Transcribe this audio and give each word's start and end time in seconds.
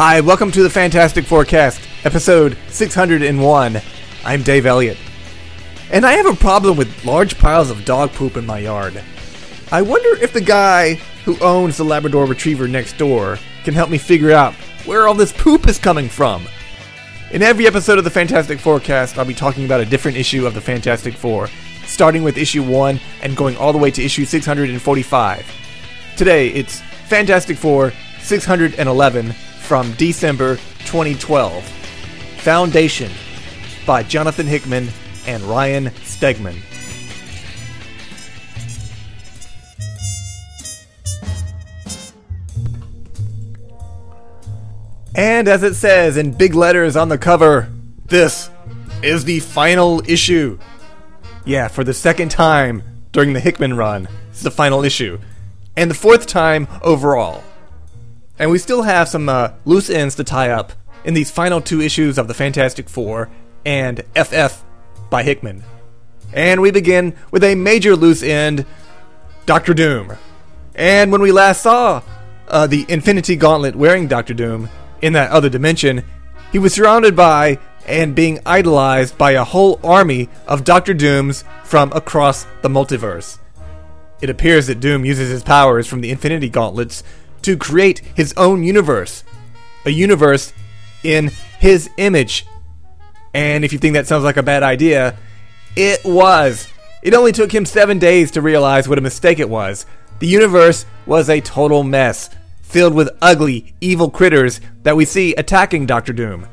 Hi, 0.00 0.20
welcome 0.20 0.52
to 0.52 0.62
the 0.62 0.70
Fantastic 0.70 1.24
Forecast, 1.24 1.80
episode 2.04 2.56
601. 2.68 3.82
I'm 4.24 4.42
Dave 4.44 4.64
Elliott. 4.64 4.96
And 5.90 6.06
I 6.06 6.12
have 6.12 6.26
a 6.26 6.36
problem 6.36 6.76
with 6.76 7.04
large 7.04 7.36
piles 7.36 7.68
of 7.68 7.84
dog 7.84 8.12
poop 8.12 8.36
in 8.36 8.46
my 8.46 8.60
yard. 8.60 9.02
I 9.72 9.82
wonder 9.82 10.10
if 10.22 10.32
the 10.32 10.40
guy 10.40 10.94
who 11.24 11.36
owns 11.40 11.76
the 11.76 11.84
Labrador 11.84 12.26
Retriever 12.26 12.68
next 12.68 12.96
door 12.96 13.40
can 13.64 13.74
help 13.74 13.90
me 13.90 13.98
figure 13.98 14.30
out 14.30 14.54
where 14.86 15.08
all 15.08 15.14
this 15.14 15.32
poop 15.32 15.66
is 15.66 15.80
coming 15.80 16.08
from. 16.08 16.46
In 17.32 17.42
every 17.42 17.66
episode 17.66 17.98
of 17.98 18.04
the 18.04 18.10
Fantastic 18.10 18.60
Forecast, 18.60 19.18
I'll 19.18 19.24
be 19.24 19.34
talking 19.34 19.64
about 19.64 19.80
a 19.80 19.84
different 19.84 20.16
issue 20.16 20.46
of 20.46 20.54
the 20.54 20.60
Fantastic 20.60 21.14
Four, 21.14 21.48
starting 21.86 22.22
with 22.22 22.38
issue 22.38 22.62
1 22.62 23.00
and 23.22 23.36
going 23.36 23.56
all 23.56 23.72
the 23.72 23.78
way 23.78 23.90
to 23.90 24.04
issue 24.04 24.24
645. 24.24 25.52
Today, 26.16 26.50
it's 26.50 26.82
Fantastic 27.08 27.56
Four 27.56 27.92
611 28.20 29.34
from 29.68 29.92
December 29.92 30.56
2012. 30.86 31.62
Foundation 32.38 33.12
by 33.86 34.02
Jonathan 34.02 34.46
Hickman 34.46 34.88
and 35.26 35.42
Ryan 35.42 35.88
Stegman. 35.90 36.58
And 45.14 45.48
as 45.48 45.62
it 45.62 45.74
says 45.74 46.16
in 46.16 46.32
big 46.32 46.54
letters 46.54 46.96
on 46.96 47.10
the 47.10 47.18
cover, 47.18 47.70
this 48.06 48.48
is 49.02 49.26
the 49.26 49.40
final 49.40 50.00
issue. 50.08 50.58
Yeah, 51.44 51.68
for 51.68 51.84
the 51.84 51.92
second 51.92 52.30
time 52.30 52.82
during 53.12 53.34
the 53.34 53.40
Hickman 53.40 53.76
run, 53.76 54.08
it's 54.30 54.40
the 54.40 54.50
final 54.50 54.82
issue. 54.82 55.18
And 55.76 55.90
the 55.90 55.94
fourth 55.94 56.26
time 56.26 56.68
overall. 56.80 57.44
And 58.38 58.50
we 58.50 58.58
still 58.58 58.82
have 58.82 59.08
some 59.08 59.28
uh, 59.28 59.52
loose 59.64 59.90
ends 59.90 60.14
to 60.16 60.24
tie 60.24 60.50
up 60.50 60.72
in 61.04 61.14
these 61.14 61.30
final 61.30 61.60
two 61.60 61.80
issues 61.80 62.18
of 62.18 62.28
the 62.28 62.34
Fantastic 62.34 62.88
Four 62.88 63.30
and 63.64 64.02
FF 64.14 64.64
by 65.10 65.22
Hickman. 65.22 65.64
And 66.32 66.60
we 66.60 66.70
begin 66.70 67.16
with 67.30 67.42
a 67.42 67.54
major 67.54 67.96
loose 67.96 68.22
end 68.22 68.66
Doctor 69.46 69.74
Doom. 69.74 70.12
And 70.74 71.10
when 71.10 71.22
we 71.22 71.32
last 71.32 71.62
saw 71.62 72.02
uh, 72.46 72.66
the 72.66 72.86
Infinity 72.88 73.34
Gauntlet 73.34 73.74
wearing 73.74 74.06
Doctor 74.06 74.34
Doom 74.34 74.68
in 75.02 75.14
that 75.14 75.30
other 75.30 75.48
dimension, 75.48 76.04
he 76.52 76.58
was 76.58 76.74
surrounded 76.74 77.16
by 77.16 77.58
and 77.86 78.14
being 78.14 78.38
idolized 78.44 79.16
by 79.16 79.32
a 79.32 79.44
whole 79.44 79.80
army 79.82 80.28
of 80.46 80.64
Doctor 80.64 80.92
Dooms 80.92 81.44
from 81.64 81.90
across 81.92 82.44
the 82.62 82.68
multiverse. 82.68 83.38
It 84.20 84.30
appears 84.30 84.66
that 84.66 84.80
Doom 84.80 85.04
uses 85.04 85.30
his 85.30 85.42
powers 85.42 85.86
from 85.86 86.00
the 86.00 86.10
Infinity 86.10 86.50
Gauntlets 86.50 87.02
to 87.48 87.56
create 87.56 88.00
his 88.14 88.34
own 88.36 88.62
universe. 88.62 89.24
A 89.86 89.90
universe 89.90 90.52
in 91.02 91.30
his 91.58 91.88
image. 91.96 92.46
And 93.32 93.64
if 93.64 93.72
you 93.72 93.78
think 93.78 93.94
that 93.94 94.06
sounds 94.06 94.22
like 94.22 94.36
a 94.36 94.42
bad 94.42 94.62
idea, 94.62 95.16
it 95.74 96.04
was. 96.04 96.68
It 97.02 97.14
only 97.14 97.32
took 97.32 97.50
him 97.50 97.64
seven 97.64 97.98
days 97.98 98.30
to 98.32 98.42
realize 98.42 98.86
what 98.86 98.98
a 98.98 99.00
mistake 99.00 99.38
it 99.38 99.48
was. 99.48 99.86
The 100.18 100.26
universe 100.26 100.84
was 101.06 101.30
a 101.30 101.40
total 101.40 101.84
mess, 101.84 102.28
filled 102.60 102.92
with 102.92 103.16
ugly, 103.22 103.74
evil 103.80 104.10
critters 104.10 104.60
that 104.82 104.96
we 104.96 105.06
see 105.06 105.34
attacking 105.34 105.86
Doctor 105.86 106.12
Doom. 106.12 106.48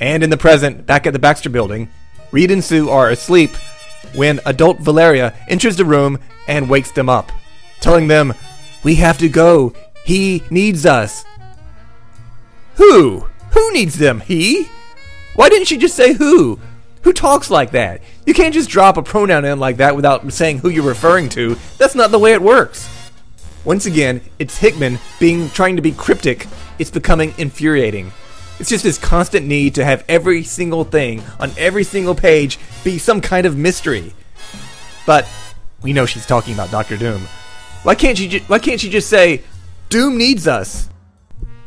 And 0.00 0.22
in 0.22 0.30
the 0.30 0.38
present, 0.38 0.86
back 0.86 1.06
at 1.06 1.12
the 1.12 1.18
Baxter 1.18 1.50
building, 1.50 1.90
Reed 2.30 2.50
and 2.50 2.64
Sue 2.64 2.88
are 2.88 3.10
asleep 3.10 3.50
when 4.14 4.40
adult 4.46 4.78
Valeria 4.78 5.34
enters 5.46 5.76
the 5.76 5.84
room 5.84 6.18
and 6.48 6.70
wakes 6.70 6.92
them 6.92 7.10
up, 7.10 7.32
telling 7.80 8.08
them, 8.08 8.32
We 8.82 8.94
have 8.94 9.18
to 9.18 9.28
go. 9.28 9.74
He 10.06 10.44
needs 10.50 10.86
us. 10.86 11.24
Who? 12.76 13.26
Who 13.50 13.72
needs 13.72 13.98
them? 13.98 14.20
He? 14.20 14.68
Why 15.34 15.48
didn't 15.48 15.66
she 15.66 15.76
just 15.76 15.96
say 15.96 16.12
who? 16.12 16.60
Who 17.02 17.12
talks 17.12 17.50
like 17.50 17.72
that? 17.72 18.02
You 18.24 18.32
can't 18.32 18.54
just 18.54 18.70
drop 18.70 18.96
a 18.96 19.02
pronoun 19.02 19.44
in 19.44 19.58
like 19.58 19.78
that 19.78 19.96
without 19.96 20.32
saying 20.32 20.58
who 20.58 20.68
you're 20.68 20.84
referring 20.86 21.28
to. 21.30 21.56
That's 21.76 21.96
not 21.96 22.12
the 22.12 22.20
way 22.20 22.32
it 22.34 22.40
works. 22.40 22.88
Once 23.64 23.84
again, 23.86 24.20
it's 24.38 24.58
Hickman 24.58 25.00
being 25.18 25.50
trying 25.50 25.74
to 25.74 25.82
be 25.82 25.90
cryptic. 25.90 26.46
It's 26.78 26.90
becoming 26.90 27.34
infuriating. 27.36 28.12
It's 28.60 28.68
just 28.68 28.84
this 28.84 28.98
constant 28.98 29.44
need 29.44 29.74
to 29.74 29.84
have 29.84 30.04
every 30.08 30.44
single 30.44 30.84
thing 30.84 31.20
on 31.40 31.50
every 31.58 31.82
single 31.82 32.14
page 32.14 32.60
be 32.84 32.98
some 32.98 33.20
kind 33.20 33.44
of 33.44 33.56
mystery. 33.56 34.14
But 35.04 35.28
we 35.82 35.92
know 35.92 36.06
she's 36.06 36.26
talking 36.26 36.54
about 36.54 36.70
Doctor 36.70 36.96
Doom. 36.96 37.22
Why 37.82 37.96
can't 37.96 38.16
she? 38.16 38.28
Ju- 38.28 38.44
why 38.46 38.60
can't 38.60 38.80
she 38.80 38.88
just 38.88 39.10
say 39.10 39.42
Doom 39.88 40.18
needs 40.18 40.48
us. 40.48 40.88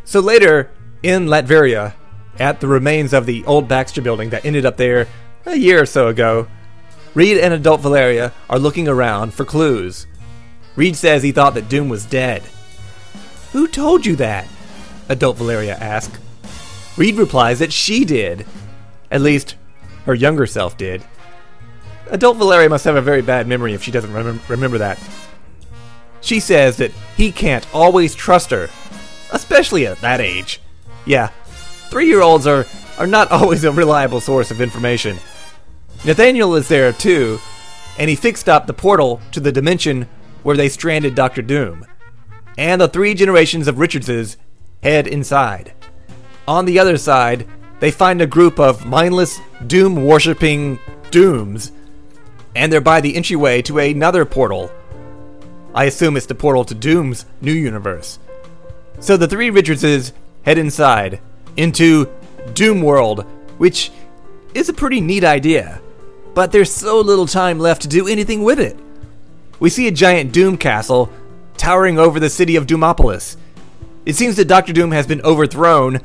So 0.03 0.19
later, 0.19 0.69
in 1.03 1.27
Latveria, 1.27 1.93
at 2.39 2.59
the 2.59 2.67
remains 2.67 3.13
of 3.13 3.25
the 3.25 3.45
old 3.45 3.67
Baxter 3.67 4.01
building 4.01 4.29
that 4.29 4.45
ended 4.45 4.65
up 4.65 4.77
there 4.77 5.07
a 5.45 5.55
year 5.55 5.81
or 5.81 5.85
so 5.85 6.07
ago, 6.07 6.47
Reed 7.13 7.37
and 7.37 7.53
adult 7.53 7.81
Valeria 7.81 8.33
are 8.49 8.59
looking 8.59 8.87
around 8.87 9.33
for 9.33 9.45
clues. 9.45 10.05
Reed 10.75 10.95
says 10.95 11.23
he 11.23 11.31
thought 11.31 11.53
that 11.55 11.69
Doom 11.69 11.89
was 11.89 12.05
dead. 12.05 12.43
Who 13.51 13.67
told 13.67 14.05
you 14.05 14.15
that? 14.17 14.47
Adult 15.09 15.37
Valeria 15.37 15.75
asks. 15.75 16.19
Reed 16.97 17.15
replies 17.15 17.59
that 17.59 17.73
she 17.73 18.05
did. 18.05 18.45
At 19.09 19.21
least, 19.21 19.55
her 20.05 20.13
younger 20.13 20.45
self 20.45 20.77
did. 20.77 21.03
Adult 22.11 22.37
Valeria 22.37 22.69
must 22.69 22.85
have 22.85 22.95
a 22.95 23.01
very 23.01 23.21
bad 23.21 23.47
memory 23.47 23.73
if 23.73 23.83
she 23.83 23.91
doesn't 23.91 24.11
remem- 24.11 24.47
remember 24.49 24.77
that. 24.77 24.99
She 26.21 26.39
says 26.39 26.77
that 26.77 26.91
he 27.15 27.31
can't 27.31 27.67
always 27.73 28.15
trust 28.15 28.51
her, 28.51 28.69
especially 29.31 29.87
at 29.87 30.01
that 30.01 30.21
age. 30.21 30.61
Yeah, 31.05 31.27
three 31.89 32.07
year 32.07 32.21
olds 32.21 32.47
are, 32.47 32.65
are 32.97 33.07
not 33.07 33.31
always 33.31 33.63
a 33.63 33.71
reliable 33.71 34.21
source 34.21 34.51
of 34.51 34.61
information. 34.61 35.17
Nathaniel 36.05 36.55
is 36.55 36.67
there 36.67 36.93
too, 36.93 37.39
and 37.97 38.09
he 38.09 38.15
fixed 38.15 38.47
up 38.47 38.67
the 38.67 38.73
portal 38.73 39.21
to 39.31 39.39
the 39.39 39.51
dimension 39.51 40.07
where 40.43 40.55
they 40.55 40.69
stranded 40.69 41.15
Doctor 41.15 41.41
Doom. 41.41 41.85
And 42.57 42.79
the 42.79 42.87
three 42.87 43.13
generations 43.13 43.67
of 43.67 43.79
Richardses 43.79 44.37
head 44.83 45.07
inside. 45.07 45.73
On 46.47 46.65
the 46.65 46.79
other 46.79 46.97
side, 46.97 47.47
they 47.79 47.91
find 47.91 48.21
a 48.21 48.27
group 48.27 48.59
of 48.59 48.85
mindless, 48.85 49.39
doom 49.67 50.03
worshipping 50.05 50.79
dooms, 51.11 51.71
and 52.55 52.71
they're 52.71 52.81
by 52.81 53.01
the 53.01 53.15
entryway 53.15 53.61
to 53.63 53.79
another 53.79 54.25
portal 54.25 54.71
I 55.73 55.85
assume 55.85 56.17
it's 56.17 56.25
the 56.25 56.35
portal 56.35 56.65
to 56.65 56.75
Doom's 56.75 57.25
new 57.41 57.53
universe. 57.53 58.19
So 58.99 59.17
the 59.17 59.27
three 59.27 59.49
Richardses 59.49 60.13
head 60.43 60.57
inside 60.57 61.21
into 61.57 62.09
Doom 62.53 62.81
World, 62.81 63.25
which 63.57 63.91
is 64.53 64.69
a 64.69 64.73
pretty 64.73 64.99
neat 64.99 65.23
idea. 65.23 65.81
But 66.33 66.51
there's 66.51 66.71
so 66.71 66.99
little 67.01 67.27
time 67.27 67.59
left 67.59 67.83
to 67.83 67.87
do 67.87 68.07
anything 68.07 68.43
with 68.43 68.59
it. 68.59 68.77
We 69.59 69.69
see 69.69 69.87
a 69.87 69.91
giant 69.91 70.31
Doom 70.31 70.57
castle 70.57 71.11
towering 71.57 71.99
over 71.99 72.19
the 72.19 72.29
city 72.29 72.55
of 72.55 72.65
Doomopolis. 72.65 73.35
It 74.05 74.15
seems 74.15 74.37
that 74.37 74.47
Doctor 74.47 74.73
Doom 74.73 74.91
has 74.91 75.05
been 75.05 75.21
overthrown, 75.21 76.01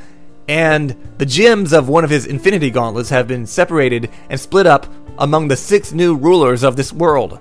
and 0.49 0.97
the 1.19 1.27
gems 1.27 1.73
of 1.73 1.89
one 1.89 2.05
of 2.05 2.11
his 2.11 2.27
Infinity 2.27 2.71
Gauntlets 2.71 3.11
have 3.11 3.29
been 3.29 3.47
separated 3.47 4.11
and 4.29 4.39
split 4.39 4.67
up 4.67 4.87
among 5.19 5.49
the 5.49 5.57
six 5.57 5.93
new 5.93 6.17
rulers 6.17 6.65
of 6.65 6.77
this 6.77 6.93
world. 6.93 7.39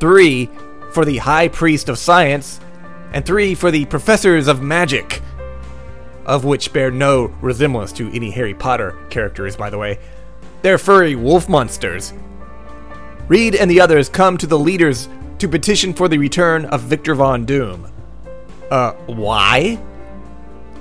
Three 0.00 0.48
for 0.92 1.04
the 1.04 1.18
High 1.18 1.48
Priest 1.48 1.88
of 1.88 1.98
Science, 1.98 2.60
and 3.12 3.24
three 3.24 3.54
for 3.54 3.70
the 3.70 3.84
Professors 3.86 4.48
of 4.48 4.62
Magic, 4.62 5.20
of 6.24 6.44
which 6.44 6.72
bear 6.72 6.90
no 6.90 7.26
resemblance 7.40 7.92
to 7.92 8.14
any 8.14 8.30
Harry 8.30 8.54
Potter 8.54 8.96
characters, 9.10 9.56
by 9.56 9.70
the 9.70 9.78
way. 9.78 9.98
They're 10.62 10.78
furry 10.78 11.14
wolf 11.16 11.48
monsters. 11.48 12.12
Reed 13.28 13.54
and 13.54 13.70
the 13.70 13.80
others 13.80 14.08
come 14.08 14.36
to 14.38 14.46
the 14.46 14.58
leaders 14.58 15.08
to 15.38 15.48
petition 15.48 15.92
for 15.92 16.08
the 16.08 16.18
return 16.18 16.66
of 16.66 16.82
Victor 16.82 17.14
Von 17.14 17.44
Doom. 17.44 17.90
Uh, 18.70 18.92
why? 19.06 19.80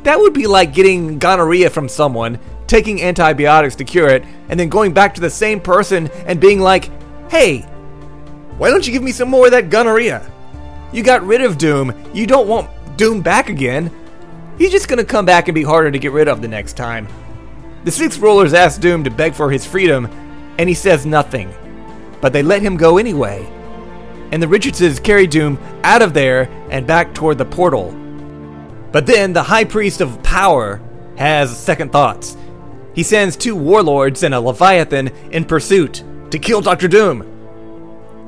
That 0.04 0.20
would 0.20 0.34
be 0.34 0.48
like 0.48 0.74
getting 0.74 1.20
gonorrhea 1.20 1.70
from 1.70 1.90
someone, 1.90 2.40
taking 2.68 3.02
antibiotics 3.02 3.76
to 3.76 3.84
cure 3.84 4.10
it, 4.10 4.24
and 4.50 4.60
then 4.60 4.70
going 4.70 4.94
back 4.94 5.14
to 5.16 5.22
the 5.22 5.30
same 5.30 5.60
person 5.60 6.08
and 6.26 6.40
being 6.40 6.60
like, 6.60 6.90
hey, 7.30 7.66
why 8.62 8.70
don't 8.70 8.86
you 8.86 8.94
give 8.94 9.02
me 9.02 9.12
some 9.12 9.28
more 9.28 9.46
of 9.46 9.54
that 9.54 9.72
gonorrhea? 9.72 10.32
You 10.94 11.02
got 11.02 11.26
rid 11.26 11.42
of 11.42 11.58
Doom. 11.58 11.96
You 12.14 12.28
don't 12.28 12.48
want 12.48 12.70
Doom 12.96 13.22
back 13.22 13.50
again. 13.50 13.90
He's 14.60 14.70
just 14.70 14.88
gonna 14.88 15.04
come 15.04 15.26
back 15.26 15.48
and 15.48 15.56
be 15.56 15.64
harder 15.64 15.90
to 15.90 15.98
get 15.98 16.12
rid 16.12 16.28
of 16.28 16.44
the 16.44 16.48
next 16.48 16.74
time. 16.74 17.08
The 17.86 17.92
six 17.92 18.20
rulers 18.20 18.54
ask 18.54 18.80
Doom 18.80 19.04
to 19.04 19.10
beg 19.10 19.34
for 19.34 19.50
his 19.50 19.66
freedom, 19.66 20.06
and 20.60 20.70
he 20.70 20.76
says 20.76 21.08
nothing. 21.08 21.52
But 22.22 22.34
they 22.34 22.44
let 22.44 22.62
him 22.62 22.78
go 22.78 23.00
anyway. 23.00 23.50
And 24.32 24.44
the 24.44 24.48
Richardses 24.48 25.00
carry 25.00 25.26
Doom 25.26 25.58
out 25.84 26.04
of 26.04 26.14
there 26.14 26.44
and 26.70 26.86
back 26.86 27.16
toward 27.16 27.40
the 27.40 27.46
portal. 27.46 27.92
But 28.92 29.08
then 29.08 29.34
the 29.34 29.42
High 29.42 29.66
Priest 29.66 30.02
of 30.02 30.22
Power 30.22 30.80
has 31.18 31.58
second 31.58 31.92
thoughts. 31.92 32.38
He 32.94 33.02
sends 33.02 33.36
two 33.36 33.56
warlords 33.56 34.22
and 34.22 34.36
a 34.36 34.40
Leviathan 34.40 35.08
in 35.32 35.46
pursuit 35.46 36.04
to 36.30 36.38
kill 36.38 36.62
Dr. 36.62 36.88
Doom. 36.88 37.31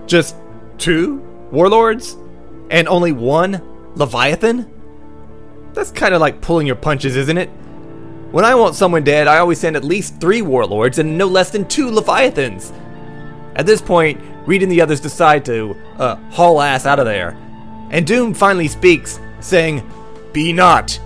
Just 0.08 0.36
two 0.78 1.18
warlords? 1.52 2.18
And 2.70 2.88
only 2.88 3.12
one 3.12 3.62
Leviathan? 3.96 4.72
That's 5.74 5.92
kind 5.92 6.14
of 6.14 6.22
like 6.22 6.42
pulling 6.42 6.68
your 6.68 6.76
punches, 6.76 7.16
isn't 7.16 7.38
it? 7.38 7.50
When 8.32 8.46
I 8.46 8.56
want 8.56 8.76
someone 8.76 9.04
dead, 9.04 9.28
I 9.28 9.38
always 9.38 9.60
send 9.60 9.76
at 9.76 9.84
least 9.84 10.20
three 10.20 10.42
warlords 10.42 10.98
and 10.98 11.18
no 11.18 11.28
less 11.28 11.52
than 11.52 11.68
two 11.68 11.92
Leviathans. 11.92 12.72
At 13.56 13.68
this 13.68 13.82
point, 13.82 14.20
Reed 14.48 14.64
and 14.64 14.72
the 14.72 14.82
others 14.82 15.00
decide 15.00 15.46
to 15.46 15.76
uh, 15.98 16.16
haul 16.32 16.60
ass 16.60 16.86
out 16.86 17.00
of 17.00 17.06
there. 17.06 17.38
And 17.92 18.08
Doom 18.08 18.34
finally 18.34 18.68
speaks, 18.68 19.20
saying, 19.40 19.88
Be 20.32 20.52
not. 20.52 21.00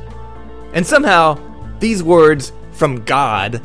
And 0.73 0.87
somehow, 0.87 1.37
these 1.79 2.01
words 2.01 2.53
from 2.71 3.03
God, 3.03 3.61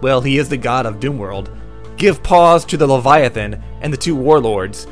well, 0.00 0.20
he 0.20 0.38
is 0.38 0.48
the 0.48 0.56
god 0.56 0.86
of 0.86 1.00
Doomworld, 1.00 1.54
give 1.96 2.22
pause 2.22 2.64
to 2.66 2.76
the 2.76 2.86
Leviathan 2.86 3.62
and 3.80 3.92
the 3.92 3.96
two 3.96 4.14
warlords, 4.14 4.86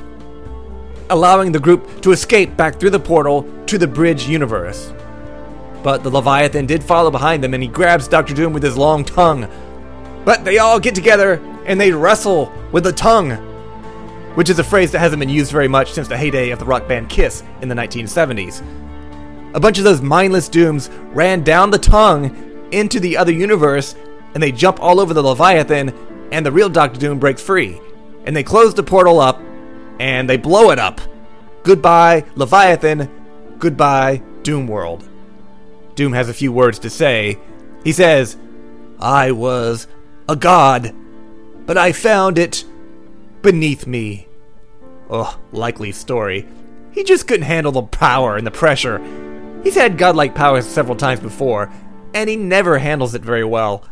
allowing 1.10 1.52
the 1.52 1.60
group 1.60 2.00
to 2.02 2.12
escape 2.12 2.56
back 2.56 2.78
through 2.78 2.90
the 2.90 2.98
portal 2.98 3.48
to 3.66 3.78
the 3.78 3.86
bridge 3.86 4.26
universe. 4.26 4.92
But 5.82 6.02
the 6.02 6.10
Leviathan 6.10 6.66
did 6.66 6.82
follow 6.82 7.10
behind 7.10 7.44
them 7.44 7.54
and 7.54 7.62
he 7.62 7.68
grabs 7.68 8.08
Doctor 8.08 8.34
Doom 8.34 8.52
with 8.52 8.62
his 8.62 8.76
long 8.76 9.04
tongue. 9.04 9.48
But 10.24 10.44
they 10.44 10.58
all 10.58 10.80
get 10.80 10.94
together 10.94 11.34
and 11.66 11.80
they 11.80 11.92
wrestle 11.92 12.52
with 12.72 12.84
the 12.84 12.92
tongue, 12.92 13.32
which 14.34 14.48
is 14.48 14.58
a 14.58 14.64
phrase 14.64 14.90
that 14.92 15.00
hasn't 15.00 15.20
been 15.20 15.28
used 15.28 15.52
very 15.52 15.68
much 15.68 15.92
since 15.92 16.08
the 16.08 16.16
heyday 16.16 16.50
of 16.50 16.58
the 16.58 16.64
rock 16.64 16.88
band 16.88 17.10
Kiss 17.10 17.42
in 17.60 17.68
the 17.68 17.74
1970s. 17.74 18.62
A 19.54 19.60
bunch 19.60 19.78
of 19.78 19.84
those 19.84 20.00
mindless 20.00 20.48
Dooms 20.48 20.88
ran 21.12 21.42
down 21.44 21.70
the 21.70 21.78
tongue 21.78 22.68
into 22.72 22.98
the 22.98 23.16
other 23.16 23.32
universe 23.32 23.94
and 24.34 24.42
they 24.42 24.52
jump 24.52 24.80
all 24.80 25.00
over 25.00 25.14
the 25.14 25.22
Leviathan, 25.22 25.94
and 26.32 26.44
the 26.44 26.52
real 26.52 26.68
Doctor 26.68 26.98
Doom 26.98 27.18
breaks 27.18 27.40
free. 27.40 27.80
And 28.24 28.34
they 28.34 28.42
close 28.42 28.74
the 28.74 28.82
portal 28.82 29.20
up 29.20 29.40
and 30.00 30.28
they 30.28 30.36
blow 30.36 30.70
it 30.70 30.78
up. 30.78 31.00
Goodbye, 31.62 32.24
Leviathan. 32.34 33.10
Goodbye, 33.58 34.22
Doom 34.42 34.66
World. 34.66 35.08
Doom 35.94 36.12
has 36.12 36.28
a 36.28 36.34
few 36.34 36.52
words 36.52 36.78
to 36.80 36.90
say. 36.90 37.38
He 37.84 37.92
says, 37.92 38.36
I 38.98 39.32
was 39.32 39.86
a 40.28 40.36
god, 40.36 40.94
but 41.66 41.78
I 41.78 41.92
found 41.92 42.38
it 42.38 42.64
beneath 43.42 43.86
me. 43.86 44.26
Ugh, 45.10 45.38
likely 45.52 45.92
story. 45.92 46.46
He 46.92 47.04
just 47.04 47.26
couldn't 47.26 47.46
handle 47.46 47.72
the 47.72 47.82
power 47.82 48.36
and 48.36 48.46
the 48.46 48.50
pressure. 48.50 49.02
He's 49.62 49.74
had 49.74 49.98
godlike 49.98 50.34
powers 50.34 50.66
several 50.66 50.96
times 50.96 51.20
before, 51.20 51.72
and 52.14 52.28
he 52.28 52.36
never 52.36 52.78
handles 52.78 53.14
it 53.14 53.22
very 53.22 53.44
well. 53.44 53.84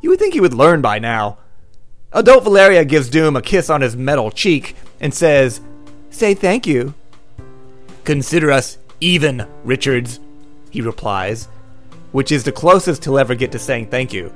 You 0.00 0.10
would 0.10 0.18
think 0.18 0.34
he 0.34 0.40
would 0.40 0.54
learn 0.54 0.80
by 0.80 0.98
now. 0.98 1.38
Adult 2.14 2.44
Valeria 2.44 2.84
gives 2.84 3.10
Doom 3.10 3.34
a 3.34 3.42
kiss 3.42 3.68
on 3.68 3.80
his 3.80 3.96
metal 3.96 4.30
cheek 4.30 4.76
and 5.00 5.12
says, 5.12 5.60
Say 6.10 6.32
thank 6.32 6.64
you. 6.64 6.94
Consider 8.04 8.52
us 8.52 8.78
even, 9.00 9.46
Richards 9.64 10.20
he 10.70 10.80
replies, 10.80 11.46
which 12.10 12.32
is 12.32 12.42
the 12.42 12.52
closest 12.52 13.04
he'll 13.04 13.18
ever 13.18 13.34
get 13.34 13.52
to 13.52 13.58
saying 13.58 13.86
thank 13.86 14.12
you. 14.12 14.32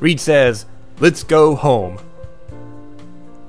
Reed 0.00 0.20
says, 0.20 0.66
Let's 1.00 1.22
go 1.22 1.54
home. 1.54 1.98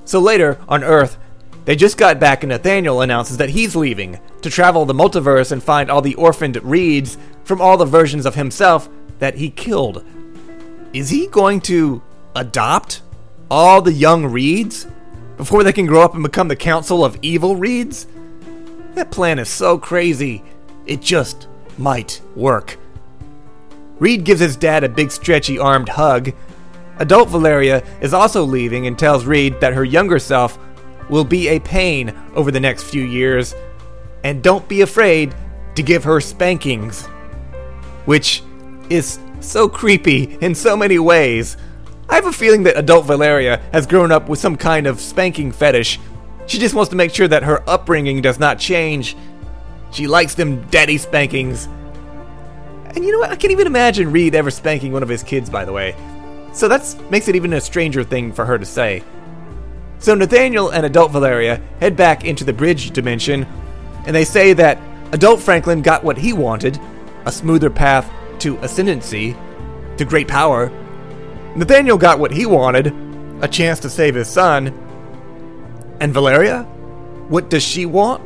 So 0.04 0.18
later, 0.18 0.58
on 0.68 0.84
Earth, 0.84 1.18
they 1.64 1.76
just 1.76 1.98
got 1.98 2.18
back 2.18 2.42
and 2.42 2.50
Nathaniel 2.50 3.02
announces 3.02 3.36
that 3.36 3.50
he's 3.50 3.76
leaving 3.76 4.18
to 4.40 4.50
travel 4.50 4.86
the 4.86 4.94
multiverse 4.94 5.52
and 5.52 5.62
find 5.62 5.90
all 5.90 6.00
the 6.00 6.14
orphaned 6.14 6.62
Reeds 6.62 7.18
from 7.44 7.60
all 7.60 7.76
the 7.76 7.84
versions 7.84 8.24
of 8.24 8.34
himself 8.34 8.88
that 9.18 9.34
he 9.34 9.50
killed. 9.50 10.04
Is 10.94 11.10
he 11.10 11.26
going 11.26 11.60
to 11.62 12.02
adopt 12.34 13.02
all 13.50 13.80
the 13.82 13.92
young 13.92 14.26
Reeds 14.26 14.86
before 15.36 15.62
they 15.62 15.72
can 15.72 15.86
grow 15.86 16.02
up 16.02 16.14
and 16.14 16.22
become 16.22 16.48
the 16.48 16.56
Council 16.56 17.04
of 17.04 17.18
Evil 17.22 17.56
Reeds? 17.56 18.06
That 18.94 19.10
plan 19.10 19.38
is 19.38 19.48
so 19.48 19.78
crazy, 19.78 20.42
it 20.86 21.00
just 21.00 21.48
might 21.76 22.20
work. 22.34 22.78
Reed 23.98 24.24
gives 24.24 24.40
his 24.40 24.56
dad 24.56 24.84
a 24.84 24.88
big, 24.88 25.10
stretchy 25.10 25.58
armed 25.58 25.88
hug. 25.88 26.32
Adult 26.98 27.28
Valeria 27.28 27.84
is 28.00 28.14
also 28.14 28.44
leaving 28.44 28.86
and 28.86 28.98
tells 28.98 29.24
Reed 29.24 29.60
that 29.60 29.72
her 29.72 29.84
younger 29.84 30.18
self 30.18 30.58
will 31.08 31.24
be 31.24 31.48
a 31.48 31.60
pain 31.60 32.16
over 32.34 32.50
the 32.50 32.60
next 32.60 32.84
few 32.84 33.04
years, 33.04 33.54
and 34.24 34.42
don't 34.42 34.68
be 34.68 34.82
afraid 34.82 35.34
to 35.74 35.82
give 35.82 36.04
her 36.04 36.20
spankings. 36.20 37.06
Which 38.04 38.42
is 38.90 39.18
so 39.40 39.68
creepy 39.68 40.38
in 40.40 40.54
so 40.54 40.76
many 40.76 40.98
ways. 40.98 41.56
I 42.08 42.14
have 42.14 42.26
a 42.26 42.32
feeling 42.32 42.62
that 42.64 42.78
adult 42.78 43.06
Valeria 43.06 43.60
has 43.72 43.86
grown 43.86 44.12
up 44.12 44.28
with 44.28 44.38
some 44.38 44.56
kind 44.56 44.86
of 44.86 45.00
spanking 45.00 45.52
fetish. 45.52 46.00
She 46.46 46.58
just 46.58 46.74
wants 46.74 46.90
to 46.90 46.96
make 46.96 47.14
sure 47.14 47.28
that 47.28 47.42
her 47.42 47.62
upbringing 47.68 48.22
does 48.22 48.38
not 48.38 48.58
change 48.58 49.16
she 49.90 50.06
likes 50.06 50.34
them 50.34 50.62
daddy 50.68 50.98
spankings. 50.98 51.66
And 52.94 53.04
you 53.04 53.12
know 53.12 53.18
what? 53.18 53.30
I 53.30 53.36
can't 53.36 53.52
even 53.52 53.66
imagine 53.66 54.12
Reed 54.12 54.34
ever 54.34 54.50
spanking 54.50 54.92
one 54.92 55.02
of 55.02 55.08
his 55.08 55.22
kids, 55.22 55.50
by 55.50 55.64
the 55.64 55.72
way. 55.72 55.94
So 56.52 56.68
that 56.68 56.96
makes 57.10 57.28
it 57.28 57.36
even 57.36 57.52
a 57.52 57.60
stranger 57.60 58.02
thing 58.02 58.32
for 58.32 58.44
her 58.44 58.58
to 58.58 58.64
say. 58.64 59.02
So 59.98 60.14
Nathaniel 60.14 60.70
and 60.70 60.86
adult 60.86 61.12
Valeria 61.12 61.60
head 61.80 61.96
back 61.96 62.24
into 62.24 62.44
the 62.44 62.52
bridge 62.52 62.90
dimension, 62.92 63.46
and 64.06 64.14
they 64.14 64.24
say 64.24 64.52
that 64.54 64.78
adult 65.12 65.40
Franklin 65.40 65.82
got 65.82 66.04
what 66.04 66.18
he 66.18 66.32
wanted 66.32 66.78
a 67.24 67.32
smoother 67.32 67.68
path 67.68 68.10
to 68.38 68.56
ascendancy, 68.58 69.36
to 69.96 70.04
great 70.04 70.28
power. 70.28 70.70
Nathaniel 71.56 71.98
got 71.98 72.18
what 72.18 72.32
he 72.32 72.46
wanted 72.46 72.94
a 73.42 73.48
chance 73.48 73.80
to 73.80 73.90
save 73.90 74.14
his 74.14 74.28
son. 74.28 74.68
And 76.00 76.12
Valeria? 76.12 76.62
What 77.28 77.50
does 77.50 77.62
she 77.62 77.86
want? 77.86 78.22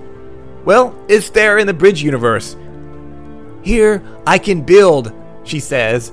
Well, 0.65 0.95
it's 1.09 1.31
there 1.31 1.59
in 1.59 1.67
the 1.67 1.75
Bridge 1.75 2.03
universe. 2.03 2.57
Here, 3.63 4.03
I 4.27 4.39
can 4.39 4.63
build, 4.63 5.13
she 5.45 5.61
says, 5.61 6.13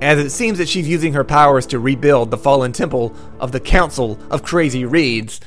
as 0.00 0.18
it 0.18 0.30
seems 0.30 0.58
that 0.58 0.68
she's 0.68 0.88
using 0.88 1.12
her 1.12 1.24
powers 1.24 1.66
to 1.66 1.78
rebuild 1.78 2.30
the 2.30 2.38
fallen 2.38 2.72
temple 2.72 3.14
of 3.38 3.52
the 3.52 3.60
Council 3.60 4.18
of 4.30 4.42
Crazy 4.42 4.84
Reeds. 4.84 5.40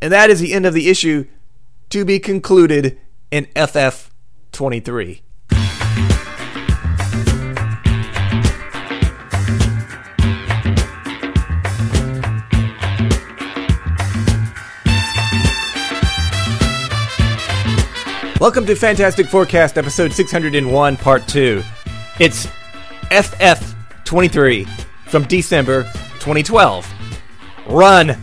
And 0.00 0.12
that 0.12 0.30
is 0.30 0.40
the 0.40 0.52
end 0.52 0.66
of 0.66 0.74
the 0.74 0.88
issue 0.88 1.26
to 1.90 2.04
be 2.04 2.18
concluded 2.18 2.98
in 3.30 3.46
FF 3.56 4.10
23. 4.52 5.22
Welcome 18.40 18.66
to 18.66 18.76
Fantastic 18.76 19.26
Forecast, 19.26 19.78
episode 19.78 20.12
601, 20.12 20.96
part 20.98 21.26
2. 21.26 21.60
It's 22.20 22.46
FF23 23.10 24.68
from 25.08 25.24
December 25.24 25.82
2012. 26.20 26.88
Run 27.66 28.16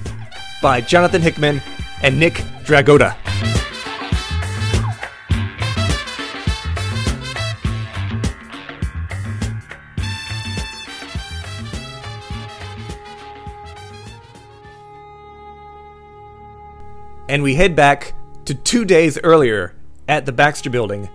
by 0.61 0.79
Jonathan 0.79 1.21
Hickman 1.21 1.61
and 2.01 2.17
Nick 2.17 2.35
Dragotta. 2.63 3.13
And 17.27 17.43
we 17.43 17.55
head 17.55 17.75
back 17.75 18.13
to 18.45 18.53
two 18.53 18.85
days 18.85 19.19
earlier 19.21 19.75
at 20.07 20.25
the 20.25 20.31
Baxter 20.31 20.69
building, 20.69 21.09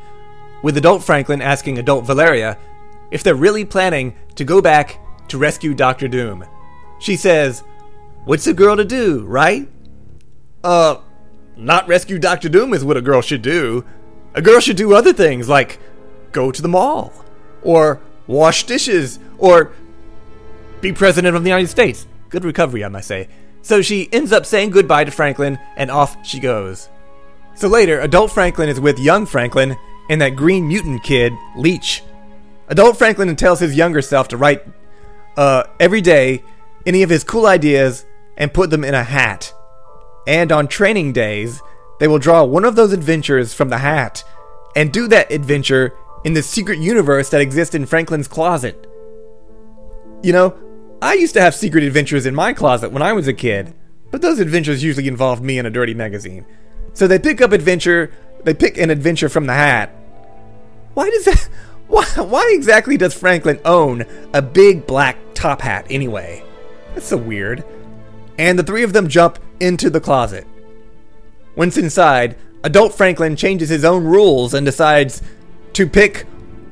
with 0.63 0.77
adult 0.77 1.03
Franklin 1.03 1.41
asking 1.41 1.79
adult 1.79 2.05
Valeria 2.05 2.59
if 3.11 3.23
they're 3.23 3.35
really 3.35 3.65
planning 3.65 4.15
to 4.37 4.45
go 4.45 4.61
back 4.61 5.01
to 5.29 5.39
rescue 5.39 5.75
Doctor 5.75 6.09
Doom. 6.09 6.45
She 6.99 7.17
says, 7.17 7.63
What's 8.25 8.47
a 8.47 8.55
girl 8.55 8.77
to 8.77 8.85
do, 8.85 9.25
right? 9.25 9.69
Uh, 10.63 10.97
not 11.57 11.89
rescue 11.89 12.19
Doctor 12.19 12.49
Doom 12.49 12.75
is 12.75 12.85
what 12.85 12.97
a 12.97 13.03
girl 13.03 13.23
should 13.23 13.43
do. 13.43 13.85
A 14.35 14.43
girl 14.43 14.61
should 14.61 14.77
do 14.77 14.95
other 14.95 15.13
things 15.13 15.49
like 15.49 15.79
go 16.33 16.53
to 16.53 16.63
the 16.63 16.69
mall, 16.69 17.13
or 17.63 18.01
wash 18.27 18.65
dishes, 18.65 19.19
or 19.39 19.73
be 20.81 20.93
president 20.93 21.37
of 21.37 21.43
the 21.43 21.51
United 21.51 21.69
States. 21.69 22.07
Good 22.29 22.45
recovery, 22.45 22.85
I 22.85 22.89
must 22.89 23.09
say. 23.09 23.29
So 23.63 23.83
she 23.83 24.09
ends 24.13 24.33
up 24.33 24.47
saying 24.47 24.71
goodbye 24.71 25.05
to 25.05 25.11
Franklin, 25.11 25.59
and 25.77 25.91
off 25.91 26.17
she 26.25 26.39
goes. 26.39 26.89
So 27.55 27.69
later, 27.69 28.01
adult 28.01 28.33
Franklin 28.33 28.69
is 28.69 28.81
with 28.81 28.99
young 28.99 29.27
Franklin 29.27 29.77
and 30.09 30.21
that 30.21 30.37
green 30.37 30.67
mutant 30.67 31.03
kid, 31.03 31.33
Leech. 31.57 32.03
Adult 32.69 32.97
Franklin 32.97 33.35
tells 33.37 33.61
his 33.61 33.77
younger 33.77 34.03
self 34.03 34.29
to 34.29 34.37
write 34.37 34.63
uh, 35.37 35.65
every 35.79 36.01
day 36.01 36.43
any 36.87 37.03
of 37.03 37.11
his 37.11 37.25
cool 37.25 37.47
ideas 37.47 38.07
and 38.37 38.55
put 38.55 38.71
them 38.71 38.85
in 38.85 38.95
a 38.95 39.05
hat. 39.05 39.53
And 40.27 40.53
on 40.53 40.69
training 40.69 41.13
days, 41.13 41.61
they 41.99 42.09
will 42.09 42.19
draw 42.19 42.45
one 42.45 42.65
of 42.65 42.77
those 42.77 42.93
adventures 42.93 43.53
from 43.53 43.69
the 43.69 43.79
hat 43.79 44.25
and 44.75 44.93
do 44.93 45.09
that 45.09 45.31
adventure 45.31 45.95
in 46.25 46.33
the 46.33 46.43
secret 46.43 46.79
universe 46.79 47.31
that 47.31 47.41
exists 47.41 47.75
in 47.75 47.87
Franklin's 47.87 48.29
closet. 48.29 48.87
You 50.23 50.33
know, 50.33 50.57
I 51.03 51.15
used 51.15 51.35
to 51.35 51.41
have 51.41 51.55
secret 51.55 51.85
adventures 51.85 52.27
in 52.27 52.35
my 52.35 52.53
closet 52.53 52.93
when 52.93 53.03
I 53.03 53.13
was 53.13 53.27
a 53.27 53.33
kid, 53.33 53.75
but 54.11 54.23
those 54.23 54.39
adventures 54.39 54.83
usually 54.83 55.09
involved 55.09 55.43
me 55.43 55.59
in 55.59 55.67
a 55.67 55.71
dirty 55.71 55.95
magazine. 55.95 56.47
So 56.95 57.07
they 57.07 57.19
pick 57.19 57.41
up 57.41 57.53
adventure. 57.53 58.13
They 58.45 58.55
pick 58.55 58.79
an 58.79 58.91
adventure 58.91 59.29
from 59.29 59.47
the 59.47 59.55
hat. 59.55 59.91
Why 60.95 61.11
does 61.11 61.25
that? 61.27 61.49
Why, 61.91 62.05
why 62.05 62.53
exactly 62.55 62.97
does 62.97 63.15
Franklin 63.15 63.59
own 63.65 64.05
a 64.33 64.41
big 64.41 64.87
black 64.87 65.17
top 65.35 65.61
hat 65.61 65.89
anyway? 65.91 66.45
That's 66.95 67.07
so 67.07 67.17
weird. 67.17 67.65
And 68.39 68.57
the 68.57 68.63
three 68.63 68.85
of 68.85 68.93
them 68.93 69.09
jump 69.09 69.41
into 69.59 69.91
the 69.91 70.01
closet. 70.01 70.47
Once 71.57 71.77
inside, 71.77 72.37
adult 72.63 72.95
Franklin 72.95 73.35
changes 73.35 73.69
his 73.69 73.85
own 73.85 74.05
rules 74.05 74.55
and 74.55 74.65
decides 74.65 75.21
to 75.73 75.85
pick 75.85 76.27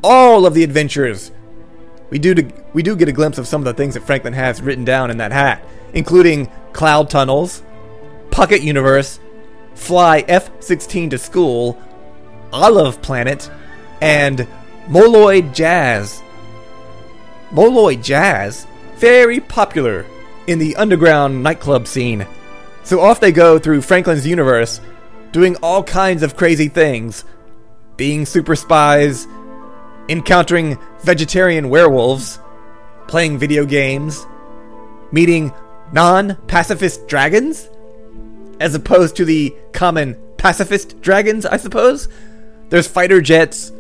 all 0.05 0.47
of 0.47 0.55
the 0.55 0.63
adventures. 0.63 1.33
We 2.11 2.21
do, 2.21 2.35
to, 2.35 2.53
we 2.73 2.85
do 2.85 2.95
get 2.95 3.09
a 3.09 3.13
glimpse 3.13 3.39
of 3.39 3.49
some 3.49 3.61
of 3.61 3.65
the 3.65 3.75
things 3.75 3.95
that 3.95 4.05
Franklin 4.05 4.35
has 4.35 4.63
written 4.63 4.85
down 4.85 5.11
in 5.11 5.19
that 5.19 5.33
hat, 5.33 5.65
including 5.95 6.49
cloud 6.73 7.11
tunnels, 7.11 7.63
pocket 8.31 8.63
universe, 8.63 9.19
fly 9.79 10.25
F 10.29 10.51
16 10.61 11.11
to 11.11 11.19
school, 11.19 11.81
Olive 12.53 13.01
Planet, 13.01 13.51
and 14.01 14.47
Moloid 14.89 15.55
Jazz. 15.55 16.23
Moloid 17.51 18.03
Jazz? 18.03 18.67
Very 18.97 19.41
popular 19.41 20.05
in 20.47 20.59
the 20.59 20.77
underground 20.77 21.43
nightclub 21.43 21.87
scene. 21.87 22.27
So 22.83 23.01
off 23.01 23.21
they 23.21 23.33
go 23.33 23.59
through 23.59 23.83
Franklin's 23.83 24.27
universe, 24.27 24.81
doing 25.33 25.57
all 25.63 25.83
kinds 25.83 26.23
of 26.23 26.37
crazy 26.37 26.69
things 26.69 27.25
being 27.97 28.25
super 28.25 28.55
spies, 28.55 29.27
encountering 30.09 30.79
vegetarian 31.01 31.69
werewolves, 31.69 32.39
playing 33.09 33.37
video 33.39 33.65
games, 33.65 34.27
meeting 35.13 35.53
non 35.93 36.37
pacifist 36.47 37.09
dragons, 37.09 37.69
as 38.61 38.75
opposed 38.75 39.17
to 39.17 39.25
the 39.25 39.55
common 39.73 40.17
pacifist 40.37 41.01
dragons, 41.01 41.47
I 41.47 41.57
suppose. 41.57 42.09
There's 42.69 42.87
fighter 42.87 43.21
jets, 43.21 43.73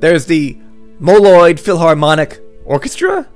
there's 0.00 0.26
the 0.26 0.58
Moloid 1.00 1.58
Philharmonic 1.58 2.40
Orchestra. 2.64 3.28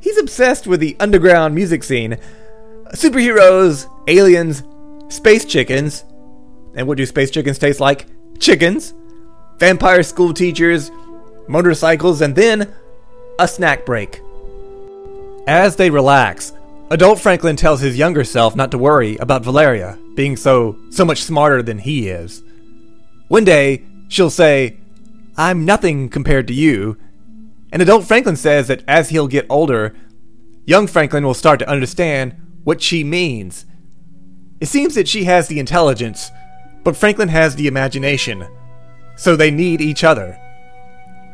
He's 0.00 0.18
obsessed 0.18 0.66
with 0.66 0.80
the 0.80 0.96
underground 1.00 1.54
music 1.54 1.82
scene. 1.82 2.18
Superheroes, 2.92 3.90
aliens, 4.06 4.62
space 5.08 5.44
chickens. 5.44 6.04
And 6.74 6.86
what 6.86 6.98
do 6.98 7.06
space 7.06 7.30
chickens 7.30 7.58
taste 7.58 7.80
like? 7.80 8.06
Chickens. 8.38 8.94
Vampire 9.58 10.02
school 10.02 10.34
teachers, 10.34 10.90
motorcycles, 11.48 12.20
and 12.20 12.36
then 12.36 12.72
a 13.38 13.48
snack 13.48 13.86
break. 13.86 14.20
As 15.46 15.76
they 15.76 15.90
relax, 15.90 16.52
adult 16.90 17.20
Franklin 17.20 17.56
tells 17.56 17.80
his 17.80 17.98
younger 17.98 18.24
self 18.24 18.54
not 18.54 18.70
to 18.70 18.78
worry 18.78 19.16
about 19.16 19.44
Valeria 19.44 19.98
being 20.14 20.36
so 20.36 20.78
so 20.90 21.04
much 21.04 21.22
smarter 21.22 21.62
than 21.62 21.78
he 21.78 22.08
is. 22.08 22.42
One 23.28 23.44
day, 23.44 23.82
she'll 24.08 24.30
say, 24.30 24.76
"I'm 25.36 25.64
nothing 25.64 26.08
compared 26.08 26.46
to 26.48 26.54
you." 26.54 26.96
And 27.72 27.82
adult 27.82 28.06
Franklin 28.06 28.36
says 28.36 28.68
that 28.68 28.82
as 28.86 29.08
he'll 29.08 29.26
get 29.26 29.46
older, 29.48 29.94
young 30.64 30.86
Franklin 30.86 31.24
will 31.24 31.34
start 31.34 31.58
to 31.58 31.68
understand 31.68 32.34
what 32.64 32.80
she 32.80 33.04
means. 33.04 33.66
It 34.60 34.68
seems 34.68 34.94
that 34.94 35.08
she 35.08 35.24
has 35.24 35.48
the 35.48 35.58
intelligence, 35.58 36.30
but 36.84 36.96
Franklin 36.96 37.28
has 37.28 37.56
the 37.56 37.66
imagination. 37.66 38.46
So 39.16 39.36
they 39.36 39.50
need 39.50 39.80
each 39.80 40.04
other. 40.04 40.38